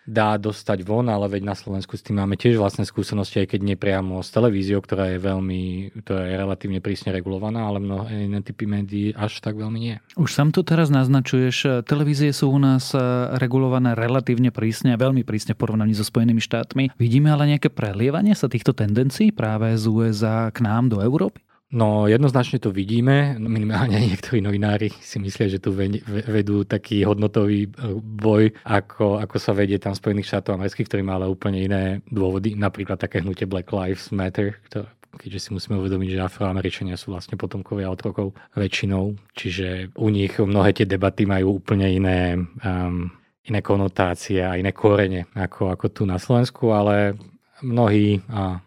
dá 0.05 0.37
dostať 0.37 0.85
von, 0.85 1.09
ale 1.09 1.25
veď 1.25 1.43
na 1.43 1.57
Slovensku 1.57 1.97
s 1.97 2.05
tým 2.05 2.21
máme 2.21 2.37
tiež 2.37 2.61
vlastné 2.61 2.85
skúsenosti, 2.85 3.41
aj 3.41 3.57
keď 3.57 3.75
nepriamo 3.75 4.21
s 4.21 4.29
televíziou, 4.29 4.79
ktorá 4.79 5.11
je 5.11 5.19
veľmi, 5.19 5.91
ktorá 6.05 6.29
je 6.29 6.35
relatívne 6.37 6.79
prísne 6.79 7.09
regulovaná, 7.09 7.65
ale 7.65 7.81
mnohé 7.81 8.29
iné 8.29 8.39
typy 8.45 8.69
médií 8.69 9.17
až 9.17 9.41
tak 9.41 9.57
veľmi 9.57 9.79
nie. 9.81 9.95
Už 10.15 10.29
sám 10.29 10.53
to 10.53 10.61
teraz 10.61 10.93
naznačuješ, 10.93 11.85
televízie 11.89 12.29
sú 12.31 12.53
u 12.53 12.59
nás 12.61 12.93
eh, 12.93 13.01
regulované 13.41 13.97
relatívne 13.97 14.53
prísne 14.53 14.93
veľmi 14.95 15.25
prísne 15.25 15.57
v 15.57 15.61
porovnaní 15.65 15.97
so 15.97 16.05
Spojenými 16.05 16.39
štátmi. 16.39 16.93
Vidíme 17.01 17.33
ale 17.33 17.57
nejaké 17.57 17.73
prelievanie 17.73 18.37
sa 18.37 18.45
týchto 18.45 18.77
tendencií 18.77 19.33
práve 19.33 19.73
z 19.75 19.89
USA 19.89 20.53
k 20.53 20.61
nám 20.61 20.93
do 20.93 21.01
Európy? 21.01 21.41
No 21.73 22.05
jednoznačne 22.05 22.61
to 22.61 22.69
vidíme, 22.69 23.41
minimálne 23.41 23.97
niektorí 24.13 24.37
novinári 24.37 24.93
si 25.01 25.17
myslia, 25.17 25.49
že 25.49 25.63
tu 25.63 25.73
vedú 25.73 26.61
taký 26.61 27.01
hodnotový 27.01 27.65
e, 27.65 27.69
boj, 27.97 28.53
ako, 28.61 29.17
ako 29.17 29.35
sa 29.41 29.51
vedie 29.57 29.81
tam 29.81 29.97
Spojených 29.97 30.29
štátov 30.29 30.61
amerických, 30.61 30.85
ktorý 30.85 31.01
má 31.01 31.17
ale 31.17 31.25
úplne 31.25 31.65
iné 31.65 31.83
dôvody, 32.05 32.53
napríklad 32.53 33.01
také 33.01 33.25
hnutie 33.25 33.49
Black 33.49 33.73
Lives 33.73 34.13
Matter, 34.13 34.61
ktoré, 34.69 34.85
keďže 35.17 35.49
si 35.49 35.49
musíme 35.55 35.79
uvedomiť, 35.81 36.09
že 36.13 36.25
Afroameričania 36.27 36.99
sú 36.99 37.15
vlastne 37.15 37.39
potomkovia 37.39 37.89
otrokov 37.89 38.35
väčšinou, 38.53 39.15
čiže 39.33 39.95
u 39.95 40.07
nich 40.11 40.37
mnohé 40.37 40.75
tie 40.75 40.85
debaty 40.85 41.25
majú 41.25 41.63
úplne 41.63 41.87
iné, 41.87 42.35
um, 42.35 43.09
iné 43.47 43.59
konotácie 43.63 44.43
a 44.43 44.59
iné 44.59 44.75
korene 44.75 45.31
ako, 45.33 45.71
ako 45.71 45.85
tu 45.89 46.01
na 46.03 46.19
Slovensku, 46.19 46.75
ale 46.75 47.15
mnohí 47.63 48.19
a 48.27 48.59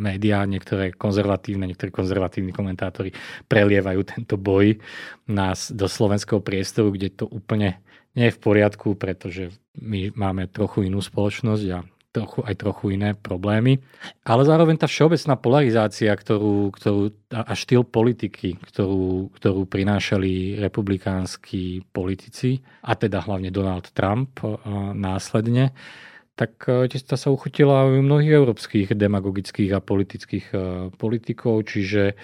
médiá, 0.00 0.48
niektoré 0.48 0.96
konzervatívne, 0.96 1.68
niektorí 1.68 1.92
konzervatívni 1.92 2.56
komentátori 2.56 3.12
prelievajú 3.46 4.00
tento 4.08 4.40
boj 4.40 4.80
nás 5.28 5.68
do 5.68 5.84
slovenského 5.84 6.40
priestoru, 6.40 6.96
kde 6.96 7.12
to 7.12 7.28
úplne 7.28 7.76
nie 8.16 8.32
je 8.32 8.34
v 8.34 8.42
poriadku, 8.42 8.96
pretože 8.96 9.54
my 9.78 10.10
máme 10.16 10.48
trochu 10.48 10.88
inú 10.88 10.98
spoločnosť 10.98 11.64
a 11.70 11.84
trochu, 12.10 12.42
aj 12.42 12.54
trochu 12.58 12.98
iné 12.98 13.14
problémy. 13.14 13.78
Ale 14.26 14.42
zároveň 14.42 14.82
tá 14.82 14.90
všeobecná 14.90 15.38
polarizácia, 15.38 16.10
ktorú, 16.10 16.74
ktorú, 16.74 17.14
a 17.30 17.54
štýl 17.54 17.86
politiky, 17.86 18.58
ktorú, 18.58 19.30
ktorú 19.38 19.62
prinášali 19.70 20.58
republikánsky 20.58 21.86
politici, 21.94 22.58
a 22.82 22.98
teda 22.98 23.22
hlavne 23.22 23.54
Donald 23.54 23.94
Trump 23.94 24.42
následne, 24.94 25.70
tak 26.40 26.64
e, 26.64 26.88
tiež 26.88 27.04
sa 27.04 27.28
uchytila 27.28 27.84
aj 27.84 28.00
mnohých 28.00 28.32
európskych 28.32 28.96
demagogických 28.96 29.76
a 29.76 29.84
politických 29.84 30.46
e, 30.48 30.56
politikov, 30.96 31.68
čiže 31.68 32.16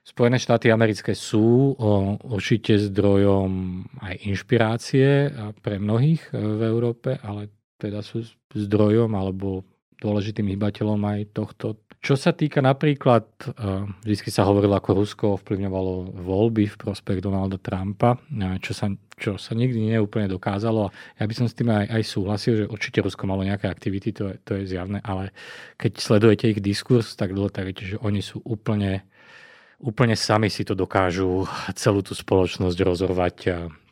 Spojené 0.00 0.40
štáty 0.40 0.72
americké 0.72 1.12
sú 1.12 1.76
určite 2.24 2.80
zdrojom 2.80 3.84
aj 4.00 4.14
inšpirácie 4.26 5.28
pre 5.60 5.76
mnohých 5.76 6.32
e, 6.32 6.40
v 6.40 6.60
Európe, 6.64 7.20
ale 7.20 7.52
teda 7.76 8.00
sú 8.00 8.24
zdrojom 8.56 9.12
alebo 9.12 9.62
dôležitým 10.00 10.48
hýbateľom 10.56 11.00
aj 11.04 11.20
tohto. 11.36 11.78
Čo 12.00 12.16
sa 12.16 12.32
týka 12.32 12.64
napríklad, 12.64 13.28
eh, 13.44 13.84
vždy 14.08 14.32
sa 14.32 14.48
hovorilo, 14.48 14.72
ako 14.72 15.04
Rusko 15.04 15.24
ovplyvňovalo 15.36 16.16
voľby 16.24 16.64
v 16.72 16.76
prospech 16.80 17.20
Donalda 17.20 17.60
Trumpa, 17.60 18.16
čo 18.64 18.72
sa, 18.72 18.88
čo 19.20 19.36
sa 19.36 19.52
nikdy 19.52 19.92
neúplne 19.92 20.24
dokázalo. 20.24 20.88
Ja 21.20 21.24
by 21.28 21.34
som 21.36 21.46
s 21.46 21.52
tým 21.52 21.68
aj, 21.68 21.92
aj 21.92 22.02
súhlasil, 22.08 22.52
že 22.64 22.70
určite 22.72 23.04
Rusko 23.04 23.28
malo 23.28 23.44
nejaké 23.44 23.68
aktivity, 23.68 24.16
to 24.16 24.32
je, 24.32 24.34
to 24.40 24.50
je 24.56 24.72
zjavné, 24.72 25.04
ale 25.04 25.36
keď 25.76 26.00
sledujete 26.00 26.56
ich 26.56 26.64
diskurs 26.64 27.12
tak 27.20 27.36
viete, 27.36 27.84
že 27.84 28.00
oni 28.00 28.24
sú 28.24 28.40
úplne 28.48 29.04
úplne 29.80 30.12
sami 30.12 30.52
si 30.52 30.60
to 30.60 30.76
dokážu 30.76 31.48
celú 31.72 32.04
tú 32.04 32.12
spoločnosť 32.12 32.78
rozorvať 32.84 33.36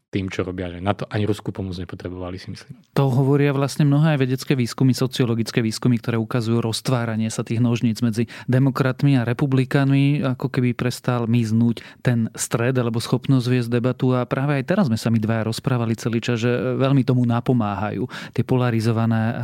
tým, 0.08 0.32
čo 0.32 0.40
robia. 0.40 0.72
Že 0.72 0.80
na 0.80 0.96
to 0.96 1.04
ani 1.12 1.28
Rusku 1.28 1.52
pomoc 1.52 1.76
nepotrebovali, 1.76 2.40
si 2.40 2.48
myslím. 2.48 2.80
To 2.96 3.12
hovoria 3.12 3.52
vlastne 3.52 3.84
mnohé 3.84 4.16
aj 4.16 4.20
vedecké 4.24 4.56
výskumy, 4.56 4.96
sociologické 4.96 5.60
výskumy, 5.60 6.00
ktoré 6.00 6.16
ukazujú 6.16 6.64
roztváranie 6.64 7.28
sa 7.28 7.44
tých 7.44 7.60
nožníc 7.60 8.00
medzi 8.00 8.24
demokratmi 8.48 9.20
a 9.20 9.28
republikánmi, 9.28 10.24
ako 10.24 10.48
keby 10.48 10.72
prestal 10.72 11.28
miznúť 11.28 11.84
ten 12.00 12.32
stred 12.32 12.80
alebo 12.80 13.04
schopnosť 13.04 13.46
viesť 13.52 13.68
debatu. 13.68 14.16
A 14.16 14.24
práve 14.24 14.56
aj 14.56 14.64
teraz 14.64 14.88
sme 14.88 14.96
sa 14.96 15.12
my 15.12 15.20
dvaja 15.20 15.44
rozprávali 15.44 15.92
celý 16.00 16.24
čas, 16.24 16.40
že 16.40 16.52
veľmi 16.80 17.04
tomu 17.04 17.28
napomáhajú 17.28 18.08
tie 18.32 18.44
polarizované 18.48 19.22
eh, 19.28 19.34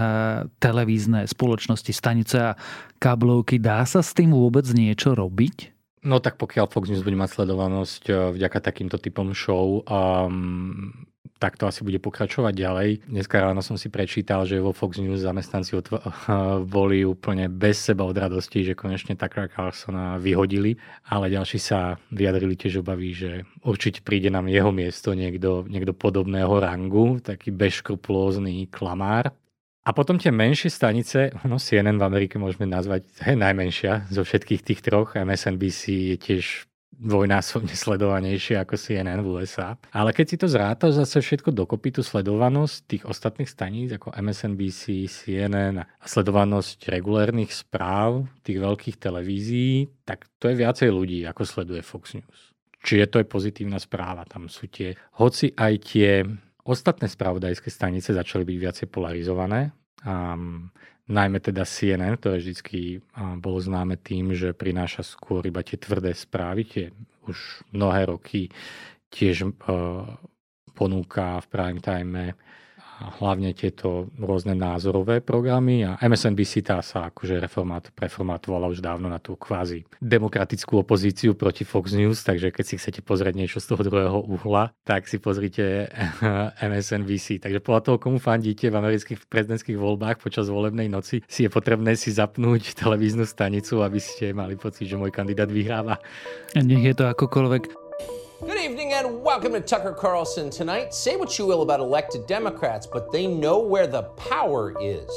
televízne 0.57 1.29
spoločnosti, 1.29 1.93
stanice 1.93 2.37
a 2.41 2.57
kablovky. 2.97 3.61
Dá 3.61 3.85
sa 3.85 4.01
s 4.01 4.17
tým 4.17 4.33
vôbec 4.33 4.65
niečo 4.73 5.13
robiť? 5.13 5.74
No 6.05 6.21
tak 6.21 6.37
pokiaľ 6.37 6.69
Fox 6.69 6.93
News 6.93 7.01
bude 7.01 7.17
mať 7.17 7.41
sledovanosť 7.41 8.03
eh, 8.13 8.17
vďaka 8.37 8.59
takýmto 8.61 9.01
typom 9.01 9.33
show, 9.33 9.81
um, 9.89 10.93
tak 11.41 11.57
to 11.57 11.65
asi 11.65 11.85
bude 11.85 12.01
pokračovať 12.01 12.53
ďalej. 12.57 12.89
Dneska 13.09 13.41
ráno 13.41 13.61
som 13.65 13.81
si 13.81 13.89
prečítal, 13.89 14.45
že 14.45 14.61
vo 14.61 14.77
Fox 14.77 15.01
News 15.01 15.25
zamestnanci 15.25 15.77
otv- 15.77 16.01
boli 16.77 17.05
úplne 17.05 17.49
bez 17.49 17.81
seba 17.81 18.05
od 18.05 18.17
radosti, 18.17 18.65
že 18.65 18.79
konečne 18.79 19.17
Tucker 19.17 19.49
Carlsona 19.49 20.21
vyhodili, 20.21 20.77
ale 21.09 21.33
ďalší 21.33 21.59
sa 21.61 21.97
vyjadrili 22.13 22.55
tiež 22.57 22.85
obavy, 22.85 23.17
že 23.17 23.31
určite 23.65 24.05
príde 24.05 24.29
nám 24.29 24.49
jeho 24.49 24.73
miesto 24.73 25.13
niekto, 25.13 25.65
niekto 25.69 25.97
podobného 25.97 26.53
rangu, 26.61 27.21
taký 27.21 27.49
bezškrupulózny 27.49 28.69
klamár. 28.69 29.33
A 29.85 29.93
potom 29.93 30.17
tie 30.17 30.33
menšie 30.33 30.73
stanice, 30.73 31.29
no 31.45 31.61
CNN 31.61 32.01
v 32.01 32.09
Amerike 32.09 32.41
môžeme 32.41 32.65
nazvať, 32.65 33.05
je 33.21 33.37
najmenšia 33.37 34.09
zo 34.09 34.25
všetkých 34.25 34.65
tých 34.65 34.81
troch. 34.81 35.13
MSNBC 35.13 35.83
je 36.13 36.17
tiež 36.17 36.45
dvojnásobne 36.97 37.77
sledovanejšie 37.85 38.57
ako 38.65 38.81
CNN 38.81 39.21
v 39.21 39.29
USA. 39.37 39.77
Ale 39.93 40.17
keď 40.17 40.27
si 40.27 40.37
to 40.41 40.47
zrátaš 40.49 41.05
zase 41.05 41.21
všetko 41.21 41.53
dokopy, 41.53 41.93
tú 41.93 42.01
sledovanosť 42.01 42.77
tých 42.89 43.05
ostatných 43.05 43.51
staníc 43.51 43.93
ako 43.93 44.17
MSNBC, 44.17 45.05
CNN 45.05 45.85
a 45.85 46.07
sledovanosť 46.09 46.89
regulérnych 46.89 47.53
správ 47.53 48.25
tých 48.41 48.65
veľkých 48.65 48.97
televízií, 48.97 49.93
tak 50.09 50.25
to 50.41 50.49
je 50.49 50.65
viacej 50.65 50.89
ľudí, 50.89 51.29
ako 51.29 51.43
sleduje 51.45 51.85
Fox 51.85 52.17
News. 52.17 52.57
Čiže 52.85 53.09
to 53.09 53.17
je 53.21 53.27
pozitívna 53.29 53.81
správa. 53.81 54.29
Tam 54.29 54.49
sú 54.49 54.69
tie, 54.69 54.93
hoci 55.17 55.53
aj 55.57 55.73
tie 55.89 56.25
Ostatné 56.65 57.13
spravodajské 57.13 57.69
stanice 57.69 58.17
začali 58.17 58.49
byť 58.49 58.57
viacej 58.57 58.87
polarizované. 58.89 59.77
Um, 60.01 60.73
najmä 61.09 61.41
teda 61.41 61.69
CNN, 61.69 62.17
ktoré 62.17 62.41
vždy 62.41 62.57
um, 63.01 63.37
bolo 63.37 63.61
známe 63.61 64.01
tým, 64.01 64.33
že 64.33 64.57
prináša 64.57 65.05
skôr 65.05 65.45
iba 65.45 65.61
tie 65.61 65.77
tvrdé 65.77 66.17
správy, 66.17 66.65
tie 66.65 66.85
už 67.29 67.69
mnohé 67.77 68.09
roky 68.09 68.49
tiež 69.13 69.45
uh, 69.45 70.09
ponúka 70.73 71.39
v 71.45 71.47
prime 71.53 71.81
time 71.85 72.33
hlavne 73.21 73.51
tieto 73.53 74.09
rôzne 74.17 74.55
názorové 74.55 75.19
programy 75.21 75.85
a 75.85 75.99
MSNBC 75.99 76.65
tá 76.65 76.79
sa 76.81 77.11
akože 77.11 77.43
reformát, 77.43 77.91
preformátovala 77.93 78.71
už 78.71 78.81
dávno 78.81 79.11
na 79.11 79.19
tú 79.19 79.35
kvázi 79.35 79.85
demokratickú 79.99 80.81
opozíciu 80.83 81.35
proti 81.35 81.67
Fox 81.67 81.93
News, 81.93 82.23
takže 82.23 82.55
keď 82.55 82.65
si 82.65 82.75
chcete 82.79 83.01
pozrieť 83.03 83.35
niečo 83.35 83.59
z 83.59 83.75
toho 83.75 83.83
druhého 83.83 84.19
uhla, 84.25 84.73
tak 84.87 85.11
si 85.11 85.19
pozrite 85.19 85.91
MSNBC. 86.71 87.43
Takže 87.43 87.61
podľa 87.61 87.83
toho, 87.83 87.97
komu 87.99 88.19
fandíte 88.23 88.71
v 88.71 88.79
amerických 88.79 89.27
prezidentských 89.27 89.79
voľbách 89.79 90.23
počas 90.23 90.49
volebnej 90.49 90.87
noci, 90.87 91.21
si 91.27 91.47
je 91.47 91.51
potrebné 91.51 91.99
si 91.99 92.15
zapnúť 92.15 92.79
televíznu 92.79 93.27
stanicu, 93.27 93.83
aby 93.83 93.99
ste 93.99 94.31
mali 94.33 94.55
pocit, 94.55 94.87
že 94.87 94.99
môj 94.99 95.11
kandidát 95.11 95.51
vyhráva. 95.51 95.99
Nech 96.55 96.85
je 96.85 96.95
to 96.95 97.11
akokoľvek. 97.11 97.84
Good 98.45 98.61
evening 98.61 98.93
and 98.93 99.25
welcome 99.25 99.57
to 99.57 99.61
Tucker 99.65 99.97
Carlson 99.97 100.53
tonight. 100.53 100.93
Say 100.93 101.17
what 101.17 101.39
you 101.41 101.49
will 101.49 101.63
about 101.65 101.81
elected 101.81 102.29
Democrats, 102.29 102.87
but 102.87 103.09
they 103.11 103.27
know 103.27 103.59
where 103.59 103.87
the 103.89 104.03
power 104.21 104.77
is. 104.85 105.09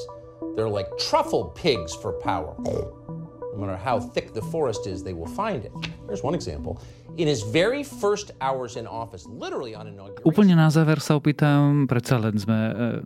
They're 0.56 0.72
like 0.72 0.88
truffle 0.98 1.52
pigs 1.52 1.92
for 1.92 2.16
power. 2.24 2.56
No 2.63 3.60
matter 3.60 3.76
how 3.76 4.00
thick 4.00 4.32
the 4.32 4.42
forest 4.48 4.88
is, 4.88 5.04
they 5.04 5.12
will 5.12 5.28
find 5.28 5.68
it. 5.68 5.76
Here's 6.08 6.24
one 6.24 6.40
example. 6.40 6.80
In 7.20 7.28
his 7.28 7.44
very 7.44 7.84
first 7.84 8.32
hours 8.40 8.80
in 8.80 8.88
office, 8.88 9.28
literally 9.28 9.76
on 9.76 9.92
inauguration. 9.92 10.24
Úplne 10.24 10.56
na 10.56 10.72
záver 10.72 11.04
sa 11.04 11.20
opýtam, 11.20 11.84
predsa 11.84 12.22
len 12.24 12.40
sme 12.40 12.56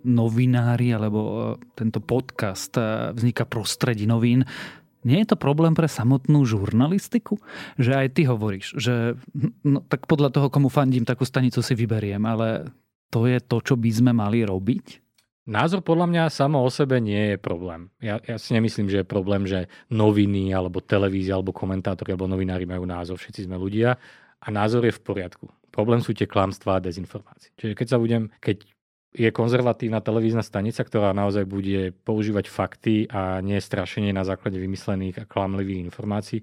novinári, 0.06 0.94
alebo 0.94 1.56
tento 1.74 1.98
podcast 1.98 2.78
vzniká 3.18 3.50
prostredí 3.50 4.06
novín. 4.06 4.46
Nie 5.02 5.26
je 5.26 5.34
to 5.34 5.38
problém 5.38 5.74
pre 5.74 5.90
samotnú 5.90 6.46
žurnalistiku? 6.46 7.42
Že 7.82 7.92
aj 8.06 8.08
ty 8.14 8.22
hovoríš, 8.30 8.78
že 8.78 9.18
no, 9.66 9.82
tak 9.82 10.06
podľa 10.06 10.30
toho, 10.30 10.48
komu 10.54 10.70
fandím, 10.70 11.06
takú 11.06 11.26
stanicu 11.26 11.66
si 11.66 11.74
vyberiem, 11.74 12.22
ale 12.22 12.70
to 13.10 13.26
je 13.26 13.42
to, 13.42 13.58
čo 13.62 13.76
by 13.76 13.90
sme 13.92 14.12
mali 14.14 14.46
robiť? 14.46 15.02
Názor 15.50 15.82
podľa 15.82 16.08
mňa 16.08 16.24
samo 16.30 16.62
o 16.62 16.70
sebe 16.70 17.02
nie 17.02 17.34
je 17.34 17.38
problém. 17.42 17.90
Ja, 17.98 18.22
ja 18.24 18.38
si 18.38 18.54
nemyslím, 18.54 18.88
že 18.88 19.02
je 19.02 19.08
problém, 19.10 19.44
že 19.50 19.68
noviny, 19.90 20.54
alebo 20.54 20.80
televízia, 20.86 21.36
alebo 21.36 21.52
komentátori, 21.52 22.14
alebo 22.14 22.30
novinári 22.30 22.70
majú 22.70 22.86
názor. 22.86 23.18
Všetci 23.18 23.50
sme 23.50 23.58
ľudia 23.58 23.98
a 24.38 24.48
názor 24.48 24.86
je 24.86 24.94
v 24.96 25.02
poriadku. 25.02 25.50
Problém 25.74 26.00
sú 26.00 26.16
tie 26.16 26.30
klamstvá 26.30 26.78
a 26.78 26.84
dezinformácie. 26.84 27.52
Čiže 27.58 27.74
keď 27.74 27.88
sa 27.90 27.98
budem, 27.98 28.30
keď 28.38 28.70
je 29.12 29.28
konzervatívna 29.28 30.00
televízna 30.00 30.40
stanica, 30.40 30.88
ktorá 30.88 31.12
naozaj 31.12 31.44
bude 31.44 31.92
používať 32.08 32.48
fakty 32.48 33.12
a 33.12 33.44
nie 33.44 33.60
strašenie 33.60 34.16
na 34.16 34.24
základe 34.24 34.56
vymyslených 34.56 35.24
a 35.24 35.28
klamlivých 35.28 35.84
informácií. 35.92 36.40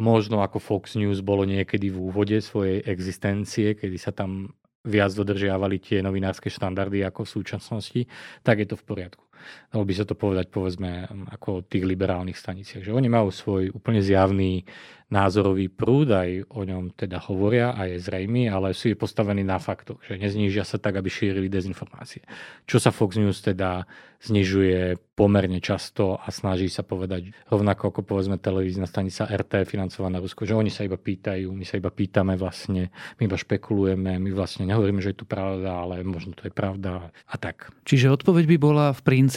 Možno 0.00 0.40
ako 0.40 0.56
Fox 0.62 0.96
News 0.96 1.20
bolo 1.20 1.44
niekedy 1.44 1.92
v 1.92 2.00
úvode 2.08 2.38
svojej 2.40 2.80
existencie, 2.86 3.76
kedy 3.76 3.96
sa 4.00 4.14
tam 4.14 4.56
viac 4.88 5.12
dodržiavali 5.12 5.76
tie 5.84 6.00
novinárske 6.00 6.48
štandardy 6.48 7.04
ako 7.04 7.28
v 7.28 7.32
súčasnosti, 7.34 8.00
tak 8.40 8.64
je 8.64 8.66
to 8.72 8.76
v 8.78 8.86
poriadku. 8.88 9.27
Dalo 9.68 9.84
by 9.84 9.94
sa 9.94 10.04
to 10.08 10.14
povedať, 10.16 10.48
povedzme, 10.48 11.08
ako 11.34 11.48
o 11.60 11.64
tých 11.64 11.84
liberálnych 11.84 12.36
staniciach. 12.36 12.84
Že 12.84 12.96
oni 12.96 13.08
majú 13.12 13.28
svoj 13.28 13.70
úplne 13.72 14.00
zjavný 14.00 14.64
názorový 15.08 15.72
prúd, 15.72 16.12
aj 16.12 16.52
o 16.52 16.68
ňom 16.68 16.92
teda 16.92 17.16
hovoria 17.32 17.72
a 17.72 17.88
je 17.88 17.96
zrejmy, 17.96 18.52
ale 18.52 18.76
sú 18.76 18.92
je 18.92 18.96
postavení 18.96 19.40
na 19.40 19.56
faktoch, 19.56 20.04
že 20.04 20.20
neznížia 20.20 20.68
sa 20.68 20.76
tak, 20.76 21.00
aby 21.00 21.08
šírili 21.08 21.48
dezinformácie. 21.48 22.20
Čo 22.68 22.76
sa 22.76 22.92
Fox 22.92 23.16
News 23.16 23.40
teda 23.40 23.88
znižuje 24.18 24.98
pomerne 25.14 25.62
často 25.62 26.18
a 26.18 26.26
snaží 26.34 26.66
sa 26.66 26.82
povedať 26.82 27.30
rovnako 27.48 27.94
ako 27.94 28.00
povedzme 28.02 28.36
televízna 28.36 28.86
stanica 28.86 29.30
RT 29.30 29.64
financovaná 29.64 30.18
Rusko, 30.18 30.42
že 30.42 30.58
oni 30.58 30.74
sa 30.74 30.82
iba 30.82 30.98
pýtajú, 30.98 31.54
my 31.54 31.62
sa 31.62 31.78
iba 31.78 31.90
pýtame 31.90 32.34
vlastne, 32.34 32.90
my 33.18 33.22
iba 33.30 33.38
špekulujeme, 33.38 34.18
my 34.18 34.30
vlastne 34.34 34.66
nehovoríme, 34.66 34.98
že 34.98 35.14
je 35.14 35.22
tu 35.22 35.26
pravda, 35.26 35.86
ale 35.86 36.02
možno 36.02 36.34
to 36.34 36.50
je 36.50 36.52
pravda 36.54 37.14
a 37.14 37.34
tak. 37.38 37.70
Čiže 37.86 38.10
odpoveď 38.10 38.44
by 38.44 38.56
bola 38.58 38.86
v 38.90 39.00
princípe, 39.06 39.27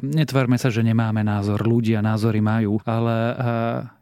netvárme 0.00 0.56
sa, 0.56 0.72
že 0.72 0.82
nemáme 0.82 1.22
názor, 1.22 1.62
ľudia 1.62 2.00
názory 2.00 2.40
majú, 2.42 2.80
ale 2.88 3.36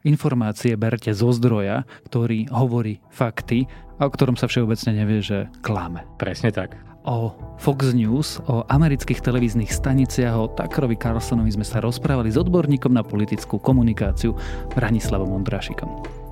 informácie 0.07 0.73
berte 0.79 1.11
zo 1.13 1.29
zdroja, 1.35 1.85
ktorý 2.07 2.49
hovorí 2.49 3.03
fakty 3.13 3.67
a 3.99 4.07
o 4.07 4.11
ktorom 4.11 4.33
sa 4.39 4.49
všeobecne 4.49 5.03
nevie, 5.03 5.21
že 5.21 5.51
klame. 5.61 6.07
Presne 6.17 6.49
tak. 6.49 6.75
o 7.03 7.35
Fox 7.59 7.91
News, 7.91 8.39
o 8.47 8.63
amerických 8.71 9.19
televíznych 9.19 9.71
staniciach, 9.71 10.35
o 10.39 10.47
Tuckerovi 10.47 10.95
Carlsonovi 10.95 11.51
sme 11.51 11.67
sa 11.67 11.83
rozprávali 11.83 12.31
s 12.31 12.39
odborníkom 12.39 12.95
na 12.95 13.03
politickú 13.03 13.59
komunikáciu 13.59 14.35
Branislavom 14.71 15.35
Ondrášikom. 15.35 16.22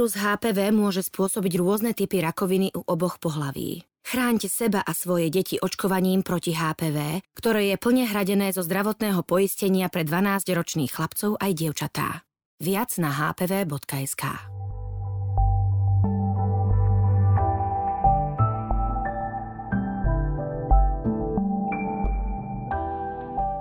Vírus 0.00 0.16
HPV 0.16 0.72
môže 0.72 1.04
spôsobiť 1.04 1.60
rôzne 1.60 1.92
typy 1.92 2.24
rakoviny 2.24 2.72
u 2.72 2.80
oboch 2.88 3.20
pohlaví. 3.20 3.84
Chráňte 4.00 4.48
seba 4.48 4.80
a 4.80 4.96
svoje 4.96 5.28
deti 5.28 5.60
očkovaním 5.60 6.24
proti 6.24 6.56
HPV, 6.56 7.20
ktoré 7.36 7.68
je 7.68 7.76
plne 7.76 8.08
hradené 8.08 8.48
zo 8.48 8.64
zdravotného 8.64 9.20
poistenia 9.28 9.92
pre 9.92 10.08
12-ročných 10.08 10.88
chlapcov 10.88 11.36
aj 11.36 11.52
dievčatá. 11.52 12.24
Viac 12.64 12.96
na 12.96 13.12
hpv.sk. 13.12 14.24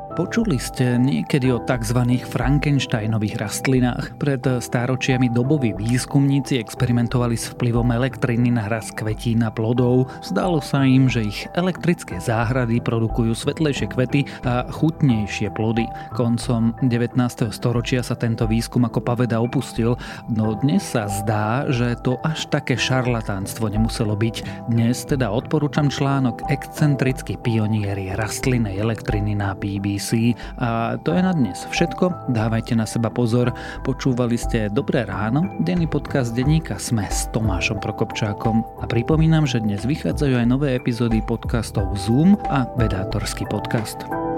Počuli 0.10 0.58
ste 0.58 0.98
niekedy 0.98 1.54
o 1.54 1.62
tzv. 1.62 2.02
Frankensteinových 2.26 3.38
rastlinách? 3.38 4.18
Pred 4.18 4.58
stáročiami 4.58 5.30
doboví 5.30 5.78
výskumníci 5.78 6.58
experimentovali 6.58 7.38
s 7.38 7.54
vplyvom 7.54 7.94
elektriny 7.94 8.50
na 8.50 8.66
hraz 8.66 8.90
kvetín 8.90 9.46
a 9.46 9.54
plodov. 9.54 10.10
Zdalo 10.26 10.66
sa 10.66 10.82
im, 10.82 11.06
že 11.06 11.30
ich 11.30 11.46
elektrické 11.54 12.18
záhrady 12.18 12.82
produkujú 12.82 13.38
svetlejšie 13.38 13.88
kvety 13.94 14.26
a 14.50 14.66
chutnejšie 14.74 15.54
plody. 15.54 15.86
Koncom 16.18 16.74
19. 16.82 17.14
storočia 17.54 18.02
sa 18.02 18.18
tento 18.18 18.50
výskum 18.50 18.90
ako 18.90 19.06
paveda 19.06 19.38
opustil, 19.38 19.94
no 20.26 20.58
dnes 20.58 20.90
sa 20.90 21.06
zdá, 21.06 21.70
že 21.70 21.94
to 22.02 22.18
až 22.26 22.50
také 22.50 22.74
šarlatánstvo 22.74 23.70
nemuselo 23.70 24.18
byť. 24.18 24.68
Dnes 24.74 25.06
teda 25.06 25.30
odporúčam 25.30 25.86
článok 25.86 26.50
Excentrickí 26.50 27.38
pionieri 27.38 28.10
rastlinnej 28.18 28.82
elektriny 28.82 29.38
na 29.38 29.54
BBC. 29.54 29.99
Galaxii. 30.00 30.40
A 30.58 30.96
to 31.04 31.12
je 31.12 31.22
na 31.22 31.36
dnes 31.36 31.68
všetko. 31.68 32.32
Dávajte 32.32 32.74
na 32.74 32.88
seba 32.88 33.12
pozor. 33.12 33.52
Počúvali 33.84 34.40
ste 34.40 34.72
Dobré 34.72 35.04
ráno, 35.04 35.44
denný 35.60 35.92
podcast 35.92 36.32
denníka 36.32 36.80
Sme 36.80 37.06
s 37.12 37.28
Tomášom 37.36 37.84
Prokopčákom. 37.84 38.64
A 38.80 38.88
pripomínam, 38.88 39.44
že 39.44 39.60
dnes 39.60 39.84
vychádzajú 39.84 40.40
aj 40.40 40.48
nové 40.48 40.80
epizódy 40.80 41.20
podcastov 41.28 41.92
Zoom 42.00 42.40
a 42.48 42.64
Vedátorský 42.80 43.44
podcast. 43.52 44.29